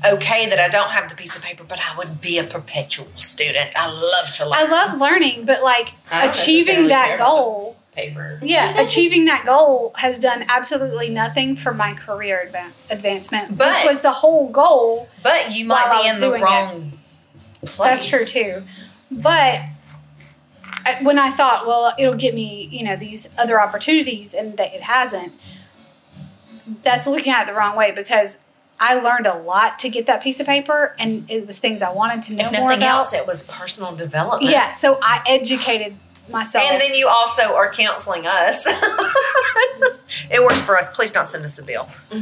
[0.06, 3.06] okay that I don't have the piece of paper, but I would be a perpetual
[3.14, 3.70] student.
[3.76, 4.58] I love to learn.
[4.60, 7.76] I love learning, but like achieving that care about goal.
[7.94, 8.38] Paper.
[8.42, 13.88] Yeah, achieving that goal has done absolutely nothing for my career adva- advancement, But- which
[13.88, 15.08] was the whole goal.
[15.22, 16.44] But you might be in the doing it.
[16.44, 16.92] wrong
[17.64, 17.78] place.
[17.78, 18.62] That's true too.
[19.10, 19.60] But
[20.86, 24.74] I- when I thought, well, it'll get me, you know, these other opportunities, and that
[24.74, 25.32] it hasn't,
[26.82, 28.38] that's looking at it the wrong way because
[28.80, 31.92] I learned a lot to get that piece of paper, and it was things I
[31.92, 32.82] wanted to know If more about.
[32.82, 34.50] else, it was personal development.
[34.50, 35.96] Yeah, so I educated
[36.28, 36.64] myself.
[36.70, 38.66] And then you also are counseling us.
[40.30, 40.88] it works for us.
[40.90, 41.88] Please don't send us a bill.
[42.12, 42.20] we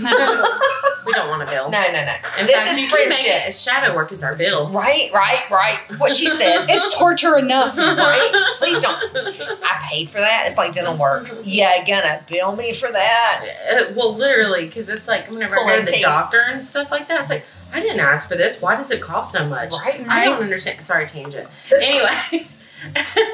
[1.13, 1.71] don't want a bill.
[1.71, 2.15] No, no, no.
[2.39, 3.49] In this fact, is you can make friendship.
[3.49, 4.69] it shadow work as our bill.
[4.71, 5.79] Right, right, right.
[5.99, 6.67] What she said.
[6.69, 7.77] it's torture enough.
[7.77, 8.49] Right?
[8.59, 9.01] Please don't.
[9.15, 10.45] I paid for that.
[10.47, 11.31] It's like dental work.
[11.45, 13.45] Yeah, gonna bill me for that.
[13.71, 16.03] Uh, well, literally, because it's like whenever I go to the teeth.
[16.03, 18.61] doctor and stuff like that, it's like I didn't ask for this.
[18.61, 19.73] Why does it cost so much?
[19.85, 20.07] Right?
[20.09, 20.83] I don't understand.
[20.83, 21.49] Sorry, tangent.
[21.73, 22.47] Anyway.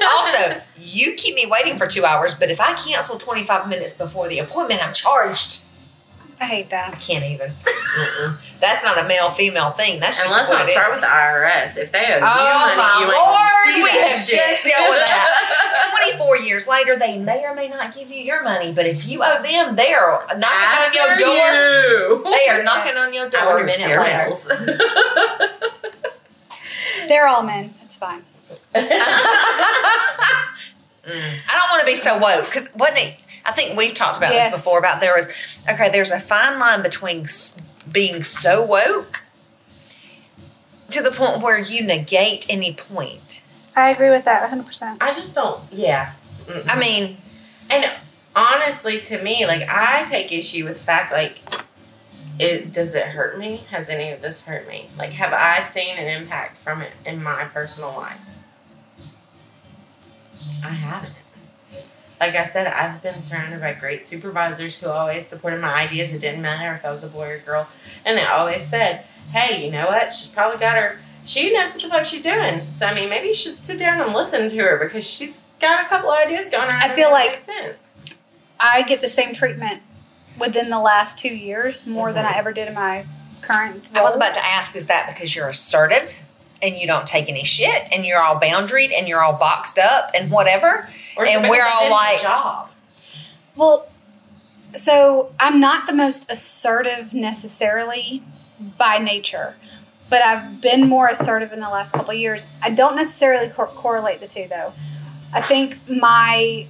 [0.03, 4.27] Also, you keep me waiting for two hours, but if I cancel 25 minutes before
[4.27, 5.63] the appointment, I'm charged.
[6.41, 6.93] I hate that.
[6.93, 7.51] I can't even.
[8.61, 9.99] That's not a male female thing.
[9.99, 10.95] That's just Unless what I it start is.
[10.95, 14.07] with the IRS, if they owe you Oh, money, my you Lord, see we that
[14.11, 14.39] have shit.
[14.39, 15.35] just dealt with that.
[16.17, 18.71] four years later, they may or may not give you your money.
[18.71, 21.35] But if you owe them, they're knocking on your door.
[21.35, 22.23] you.
[22.23, 25.49] They are knocking on your door a wonder minute later.
[27.07, 27.73] They're all men.
[27.83, 28.23] It's fine.
[28.75, 28.81] I
[31.05, 33.23] don't want to be so woke because wasn't it?
[33.45, 34.51] I think we've talked about Yes.
[34.51, 34.79] this before.
[34.79, 35.27] About there was
[35.69, 35.89] okay.
[35.89, 37.25] There's a fine line between
[37.91, 39.23] being so woke
[40.91, 43.43] to the point where you negate any point.
[43.75, 44.97] I agree with that 100%.
[44.99, 45.61] I just don't.
[45.71, 46.13] Yeah.
[46.47, 46.65] Mm-mm.
[46.67, 47.17] I mean,
[47.69, 47.85] And
[48.35, 51.39] honestly, to me, like I take issue with the fact, like,
[52.39, 53.63] it does it hurt me?
[53.69, 54.89] Has any of this hurt me?
[54.97, 58.17] Like, have I seen an impact from it in my personal life?
[60.63, 61.13] I haven't.
[62.19, 66.13] Like I said, I've been surrounded by great supervisors who always supported my ideas.
[66.13, 67.67] It didn't matter if I was a boy or girl,
[68.05, 70.11] and they always said, "Hey, you know what?
[70.11, 70.99] She's probably got her.
[71.25, 72.71] She knows what the fuck she's doing.
[72.71, 75.85] So I mean, maybe you should sit down and listen to her because she's got
[75.85, 76.71] a couple ideas going on.
[76.71, 77.77] I feel like- sense.
[78.59, 79.81] I get the same treatment
[80.37, 82.39] within the last two years more than I mm-hmm.
[82.39, 83.05] ever did in my
[83.41, 86.21] current I was about to ask, is that because you're assertive
[86.61, 90.11] and you don't take any shit and you're all boundaried and you're all boxed up
[90.13, 90.87] and whatever?
[91.17, 92.69] Or And we're all like- job.
[93.55, 93.87] Well,
[94.75, 98.23] so I'm not the most assertive necessarily
[98.77, 99.55] by nature,
[100.09, 102.45] but I've been more assertive in the last couple of years.
[102.61, 104.73] I don't necessarily cor- correlate the two though.
[105.33, 106.67] I think my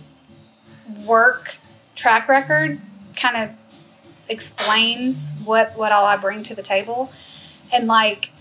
[1.06, 1.58] work
[1.96, 2.80] track record
[3.16, 3.50] kind of
[4.30, 7.12] explains what what all I bring to the table,
[7.74, 8.32] and like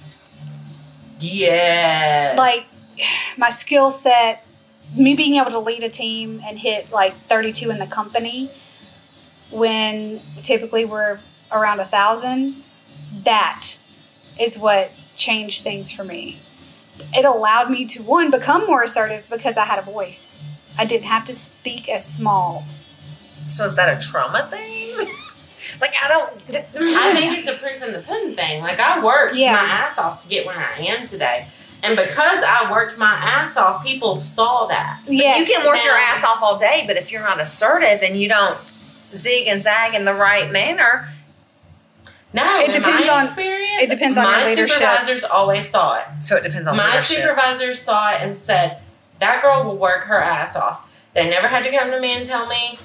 [1.20, 2.36] Yes.
[2.38, 2.64] like
[3.36, 4.44] my skill set
[4.96, 8.50] me being able to lead a team and hit like 32 in the company
[9.50, 11.18] when typically we're
[11.52, 12.62] around a thousand
[13.24, 13.76] that
[14.40, 16.38] is what changed things for me
[17.14, 20.44] it allowed me to one become more assertive because i had a voice
[20.76, 22.64] i didn't have to speak as small
[23.46, 24.96] So is that a trauma thing?
[25.80, 26.32] like I don't.
[26.32, 27.38] I think mm.
[27.38, 28.62] it's a proof in the pudding thing.
[28.62, 29.52] Like I worked Yeah.
[29.52, 31.48] my ass off to get where I am today.
[31.82, 35.00] And because I worked my ass off, people saw that.
[35.06, 35.38] yes.
[35.48, 38.28] You can work your ass off all day, but if you're not assertive and you
[38.28, 38.58] don't
[39.14, 41.08] zig and zag in the right manner,
[42.32, 44.76] No, It depends my on- experience, it depends on my your leadership.
[44.76, 46.04] supervisors always saw it.
[46.20, 47.16] so it depends on my leadership.
[47.22, 48.78] supervisors saw it and said,
[49.20, 50.80] "That girl will work her ass off."
[51.14, 52.78] They never had to come to me and tell me,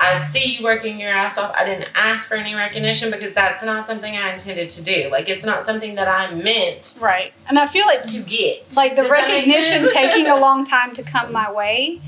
[0.00, 3.62] "I see you working your ass off." I didn't ask for any recognition because that's
[3.62, 5.08] not something I intended to do.
[5.10, 8.74] Like it's not something that I meant right and i feel like to get.
[8.76, 12.00] like the Does recognition taking a long time to come my way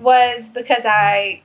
[0.00, 1.42] was because i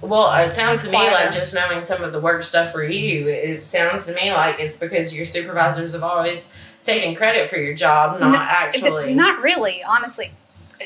[0.00, 3.28] Well, it sounds to me like just knowing some of the work stuff for you.
[3.28, 6.44] It sounds to me like it's because your supervisors have always
[6.84, 9.14] taken credit for your job, not No, actually.
[9.14, 10.32] not really honestly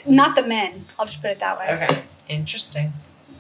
[0.07, 2.03] not the men i'll just put it that way okay.
[2.29, 2.93] Interesting.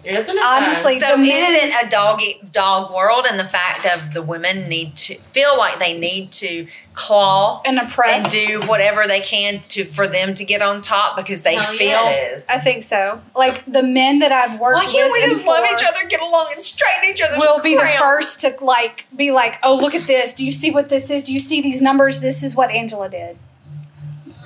[0.04, 0.42] Isn't it?
[0.42, 1.08] Honestly, though?
[1.10, 4.22] So the is men- it a dog eat dog world, and the fact of the
[4.22, 9.62] women need to feel like they need to claw and and do whatever they can
[9.68, 11.88] to for them to get on top because they Hell feel.
[11.88, 12.46] yeah, it is.
[12.48, 15.64] i think so like the men that i've worked Why can't with we just love
[15.72, 19.30] each other, get along, and straighten each other's will be the first to like be
[19.30, 21.80] like oh look at this do you see what this is do you see these
[21.80, 23.38] numbers this is what angela did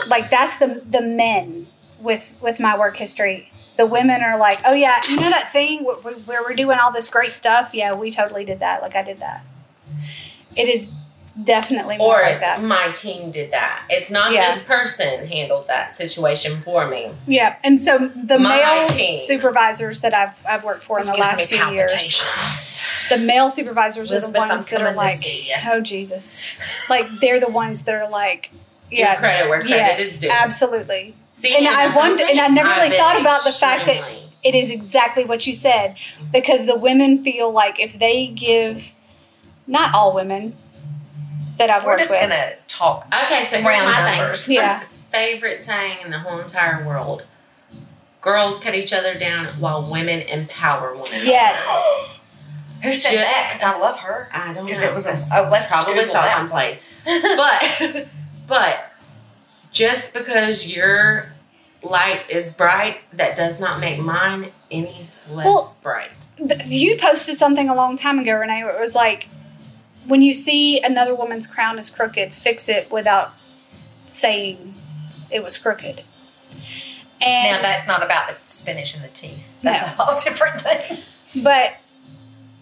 [0.09, 1.67] like that's the the men
[2.01, 5.85] with with my work history the women are like oh yeah you know that thing
[5.85, 9.03] where, where we're doing all this great stuff yeah we totally did that like i
[9.03, 9.45] did that
[10.57, 10.91] it is
[11.43, 13.83] definitely more or like that my team did that.
[13.91, 14.55] It's not Yeah.
[14.55, 17.11] this person handled that situation for me.
[17.27, 19.17] yeah and so the My male team.
[19.17, 24.21] supervisors that i've i've worked for in the last few years the male supervisors are
[24.21, 25.19] the Elizabeth, I'm ones that are like
[25.67, 26.57] oh jesus
[26.89, 28.51] like they're the ones that are like
[28.91, 30.31] Give yeah credit where credit yes is due.
[30.31, 31.15] absolutely
[31.45, 33.53] See, And I that's what I'm wonder- and I never really I've thought about the
[33.53, 34.03] fact that-
[34.43, 35.97] it is exactly what you said
[36.31, 38.93] because the women feel like if they give
[39.67, 40.55] not all women
[41.57, 44.47] that i've We're worked just with gonna talk Okay, so here's round my numbers.
[44.47, 44.57] thing.
[44.57, 47.23] yeah Favorite saying in the whole entire world:
[48.21, 51.67] "Girls cut each other down while women empower one another." yes
[52.83, 53.49] Who said Just- that?
[53.49, 54.29] Because I love her.
[54.33, 54.63] I don't know.
[54.65, 56.93] Because it was a That's oh, let's probably Google saw someplace.
[57.05, 58.09] but
[58.47, 58.91] but
[59.73, 61.33] just because your
[61.85, 66.11] light is bright, that does not make mine any less Well- bright.
[66.37, 69.27] Th- you posted something a long time ago renee where it was like
[70.07, 73.33] when you see another woman's crown is crooked fix it without
[74.07, 74.75] saying
[75.31, 76.03] it was crooked
[77.21, 79.53] and Now that's not about the spinach and the teeth.
[79.63, 79.87] That's No.
[79.87, 80.99] a whole different thing.
[81.43, 81.75] But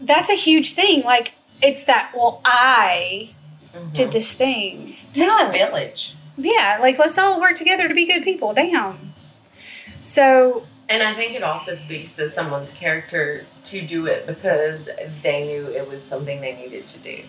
[0.00, 1.02] that's a huge thing.
[1.02, 2.10] Like it's that.
[2.14, 3.30] Well, I
[3.74, 3.92] Mhm.
[3.94, 4.88] did this thing.
[5.10, 5.48] It takes No.
[5.48, 6.14] a village.
[6.36, 8.52] Yeah, like let's all work together to be good people.
[8.52, 9.11] Damn.
[10.02, 14.90] So And I think it also speaks to someone's character to do it because
[15.22, 17.22] they knew it was something they needed to do.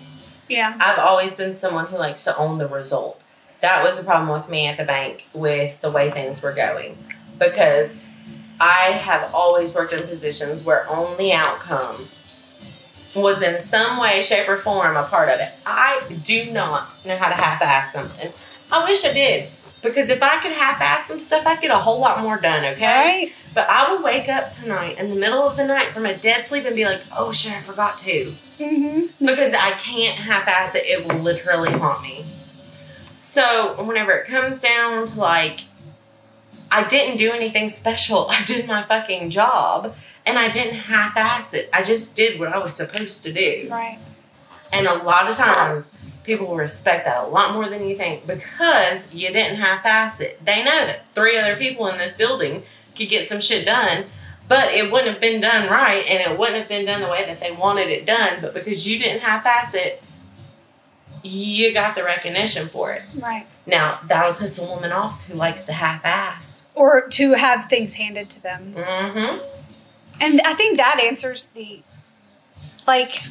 [0.49, 3.21] yeah, I've always been someone who likes to own the result.
[3.61, 6.97] That was the problem with me at the bank with the way things were going
[7.39, 8.01] because
[8.59, 12.07] I have always worked in positions where only outcome
[13.15, 15.51] was in some way, shape, or form a part of it.
[15.65, 18.31] I do not know how to half ass something.
[18.71, 19.49] I wish I did
[19.83, 22.63] because if I could half ass some stuff, I'd get a whole lot more done,
[22.73, 22.85] okay?
[22.85, 23.31] right.
[23.53, 26.47] But I would wake up tonight in the middle of the night from a dead
[26.47, 29.25] sleep and be like, oh shit, I forgot to Mm-hmm.
[29.25, 30.85] because I can't half ass it.
[30.85, 32.25] It will literally haunt me.
[33.15, 35.61] So whenever it comes down to like,
[36.71, 38.27] I didn't do anything special.
[38.31, 39.93] I did my fucking job
[40.25, 41.69] and I didn't half ass it.
[41.73, 43.67] I just did what I was supposed to do.
[43.69, 43.99] right.
[44.71, 48.25] And a lot of times people will respect that a lot more than you think
[48.25, 50.43] because you didn't half ass it.
[50.45, 52.63] They know that three other people in this building
[52.95, 54.05] could get some shit done,
[54.47, 57.25] but it wouldn't have been done right and it wouldn't have been done the way
[57.25, 58.39] that they wanted it done.
[58.41, 60.03] But because you didn't half ass it,
[61.23, 63.03] you got the recognition for it.
[63.15, 63.45] Right.
[63.65, 66.65] Now, that'll piss a woman off who likes to half ass.
[66.75, 68.73] Or to have things handed to them.
[68.75, 69.41] Mm-hmm.
[70.19, 71.81] And I think that answers the
[72.85, 73.21] like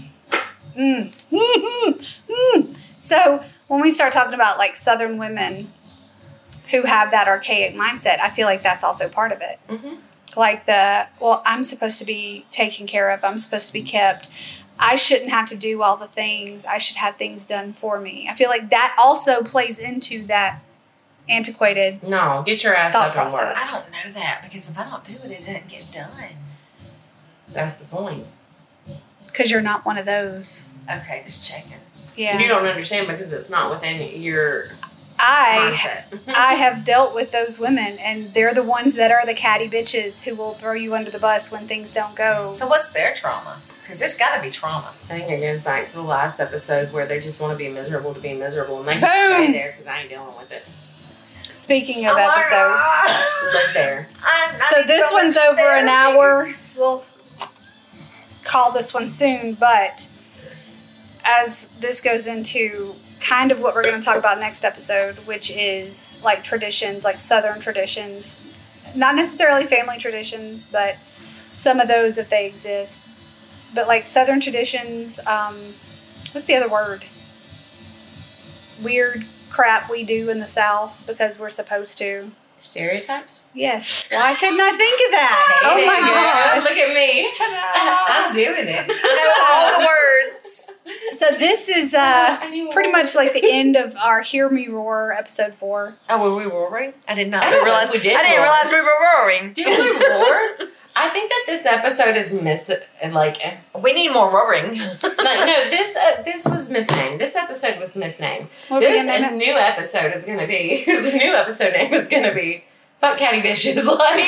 [0.76, 2.16] mm, mm,
[2.54, 2.76] mm.
[2.98, 5.72] so when we start talking about like southern women
[6.70, 9.58] who have that archaic mindset, I feel like that's also part of it.
[9.68, 9.94] Mm-hmm.
[10.36, 14.28] Like the well, I'm supposed to be taken care of, I'm supposed to be kept.
[14.78, 16.64] I shouldn't have to do all the things.
[16.64, 18.26] I should have things done for me.
[18.28, 20.60] I feel like that also plays into that
[21.28, 23.42] antiquated No, get your ass Thought up and work.
[23.42, 23.68] process.
[23.68, 26.36] I don't know that because if I don't do it, it doesn't get done.
[27.52, 28.26] That's the point.
[29.32, 30.62] Because you're not one of those.
[30.90, 31.78] Okay, just checking.
[32.16, 32.38] Yeah.
[32.38, 34.66] You don't understand because it's not within your
[35.18, 36.04] I mindset.
[36.34, 40.22] I have dealt with those women, and they're the ones that are the catty bitches
[40.22, 42.50] who will throw you under the bus when things don't go.
[42.52, 43.60] So what's their trauma?
[43.80, 44.92] Because it's got to be trauma.
[45.10, 47.68] I think it goes back to the last episode where they just want to be
[47.70, 49.00] miserable to be miserable, and they Boom.
[49.02, 50.64] can stay there because I ain't dealing with it.
[51.44, 53.54] Speaking of Oh episodes, God.
[53.54, 54.08] Live there.
[54.22, 56.54] I- I so this much one's over an hour.
[56.76, 57.04] We'll
[58.44, 60.08] call this one soon, but
[61.24, 65.50] as this goes into kind of what we're going to talk about next episode, which
[65.50, 68.36] is like traditions, like Southern traditions,
[68.94, 70.96] not necessarily family traditions, but
[71.52, 73.00] some of those if they exist.
[73.74, 75.56] But like Southern traditions, um,
[76.32, 77.04] what's the other word?
[78.82, 82.32] Weird crap we do in the South because we're supposed to.
[82.62, 83.44] Stereotypes?
[83.54, 84.08] Yes.
[84.10, 85.58] Why couldn't I think of that?
[85.64, 86.62] Oh my girl.
[86.62, 86.64] god.
[86.64, 87.30] Look at me.
[87.36, 88.28] Ta-da!
[88.28, 88.84] I'm doing it.
[88.88, 91.18] I know all the words.
[91.18, 95.12] So this is uh I pretty much like the end of our Hear Me Roar
[95.12, 95.94] episode four.
[96.10, 96.92] Oh, were we roaring?
[97.08, 97.90] I did not I realize.
[97.92, 98.44] we did I didn't roar.
[98.44, 99.52] realize we were roaring.
[99.52, 100.68] Did we roar?
[100.94, 102.70] I think that this episode is miss
[103.10, 104.72] like eh, We need more roaring.
[104.72, 107.20] no, no this uh, this was misnamed.
[107.20, 108.48] This episode was misnamed.
[108.68, 109.36] What This name uh, it?
[109.36, 112.64] new episode is gonna be the new episode name is gonna be
[113.00, 113.82] fuck catty bitches.
[114.02, 114.26] Like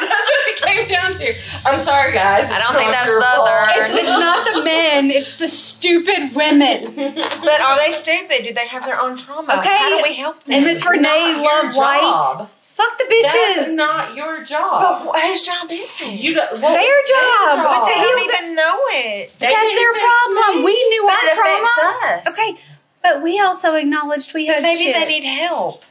[0.00, 1.34] that's what it came down to.
[1.64, 2.50] I'm sorry guys.
[2.50, 3.48] I don't think that's your fault.
[3.48, 3.82] Southern.
[3.82, 6.94] It's, it's not the men, it's the stupid women.
[6.94, 8.42] But are they stupid?
[8.44, 9.54] Do they have their own trauma?
[9.58, 9.68] Okay.
[9.68, 10.56] How do we help them?
[10.56, 12.00] And Miss Renee Love White.
[12.38, 12.50] job.
[12.78, 13.56] Fuck the bitches.
[13.56, 15.02] That's not your job.
[15.12, 16.12] But whose job is it?
[16.20, 19.32] You don't, well, Their it's job, but they to don't even know it.
[19.40, 20.58] They That's their problem.
[20.60, 20.64] me.
[20.64, 22.22] We knew But our it trauma.
[22.24, 22.28] us.
[22.38, 22.60] Okay,
[23.02, 24.94] but we also acknowledged we But had maybe shit.
[24.94, 25.82] they need help.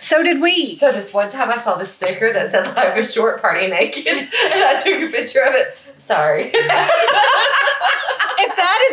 [0.00, 0.74] so did we.
[0.74, 4.06] So this one time I saw this sticker that said life is short, party naked,
[4.08, 4.28] and
[4.64, 5.78] I took a picture of it.
[5.98, 6.50] Sorry.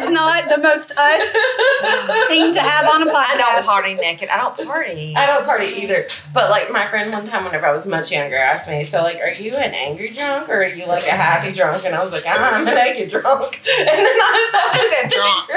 [0.10, 1.24] if not the most us
[2.28, 3.36] thing to have on a podcast.
[3.36, 4.30] I don't party naked.
[4.30, 5.14] I don't party.
[5.16, 6.08] I don't party either.
[6.34, 9.20] But like my friend one time whenever I was much younger asked me, so like
[9.20, 11.86] are you an angry drunk or are you like a happy drunk?
[11.86, 13.62] And I was like, I'm a naked drunk.
[13.80, 15.50] And then I saw Just a drunk.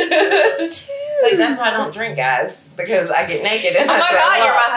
[1.22, 2.64] like that's why I don't drink, guys.
[2.76, 4.70] Because I get naked and Oh I my god, you're my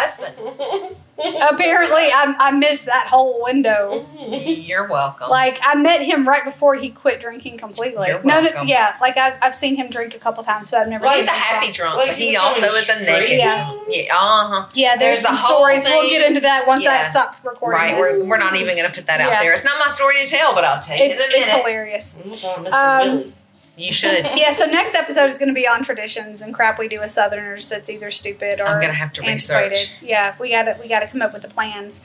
[0.80, 0.96] husband.
[1.18, 4.06] Apparently, I, I missed that whole window.
[4.28, 5.30] You're welcome.
[5.30, 8.08] Like I met him right before he quit drinking completely.
[8.08, 8.68] You're no, no, welcome.
[8.68, 11.04] yeah, like I've, I've seen him drink a couple times, but I've never.
[11.04, 11.76] well, seen he's a him happy drunk.
[11.94, 13.38] drunk, Like, but he he was also going is a straight naked.
[13.38, 13.56] Yeah.
[13.66, 13.88] drunk.
[13.92, 14.70] Yeah, uh huh.
[14.74, 15.84] Yeah, there's, There's some a whole stories.
[15.86, 16.10] We'll thing.
[16.10, 17.10] get into that once I Yeah.
[17.12, 17.80] stop recording.
[17.80, 18.18] Right, this.
[18.20, 19.44] we're, we're not even going to put that out Yeah.
[19.44, 19.54] there.
[19.54, 21.62] It's not my story to tell, but I'll tell you It's, in a it's minute.
[21.62, 22.16] hilarious.
[22.26, 22.72] My Mr.
[22.74, 23.34] Um, Billy.
[23.78, 24.26] You should.
[24.36, 27.14] Yeah, so next episode is going to be on traditions and crap we do as
[27.14, 29.72] Southerners that's either stupid or I'm going to have to antiquated.
[29.72, 29.96] research.
[30.02, 32.00] Yeah, we got to we got to come up with the plans.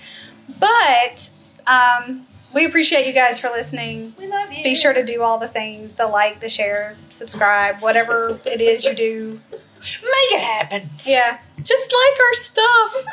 [0.58, 1.30] But
[1.66, 4.14] um, we appreciate you guys for listening.
[4.18, 4.64] We love you.
[4.64, 8.84] Be sure to do all the things: the like, the share, subscribe, whatever it is
[8.84, 9.40] you do.
[9.52, 10.90] Make it happen.
[11.04, 13.04] Yeah, just like our stuff.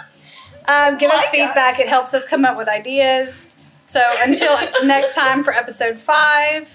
[0.68, 1.28] Um, give Like us.
[1.28, 1.80] feedback.
[1.80, 3.47] It helps us come up with ideas.
[3.86, 6.68] So until next time for episode five,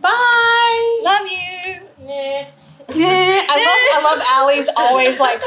[0.00, 1.00] bye.
[1.04, 1.80] Love you.
[2.08, 2.48] Yeah.
[2.94, 5.40] Yeah, I love I love Allie's always like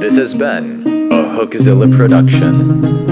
[0.00, 3.03] This has been a Hookzilla production.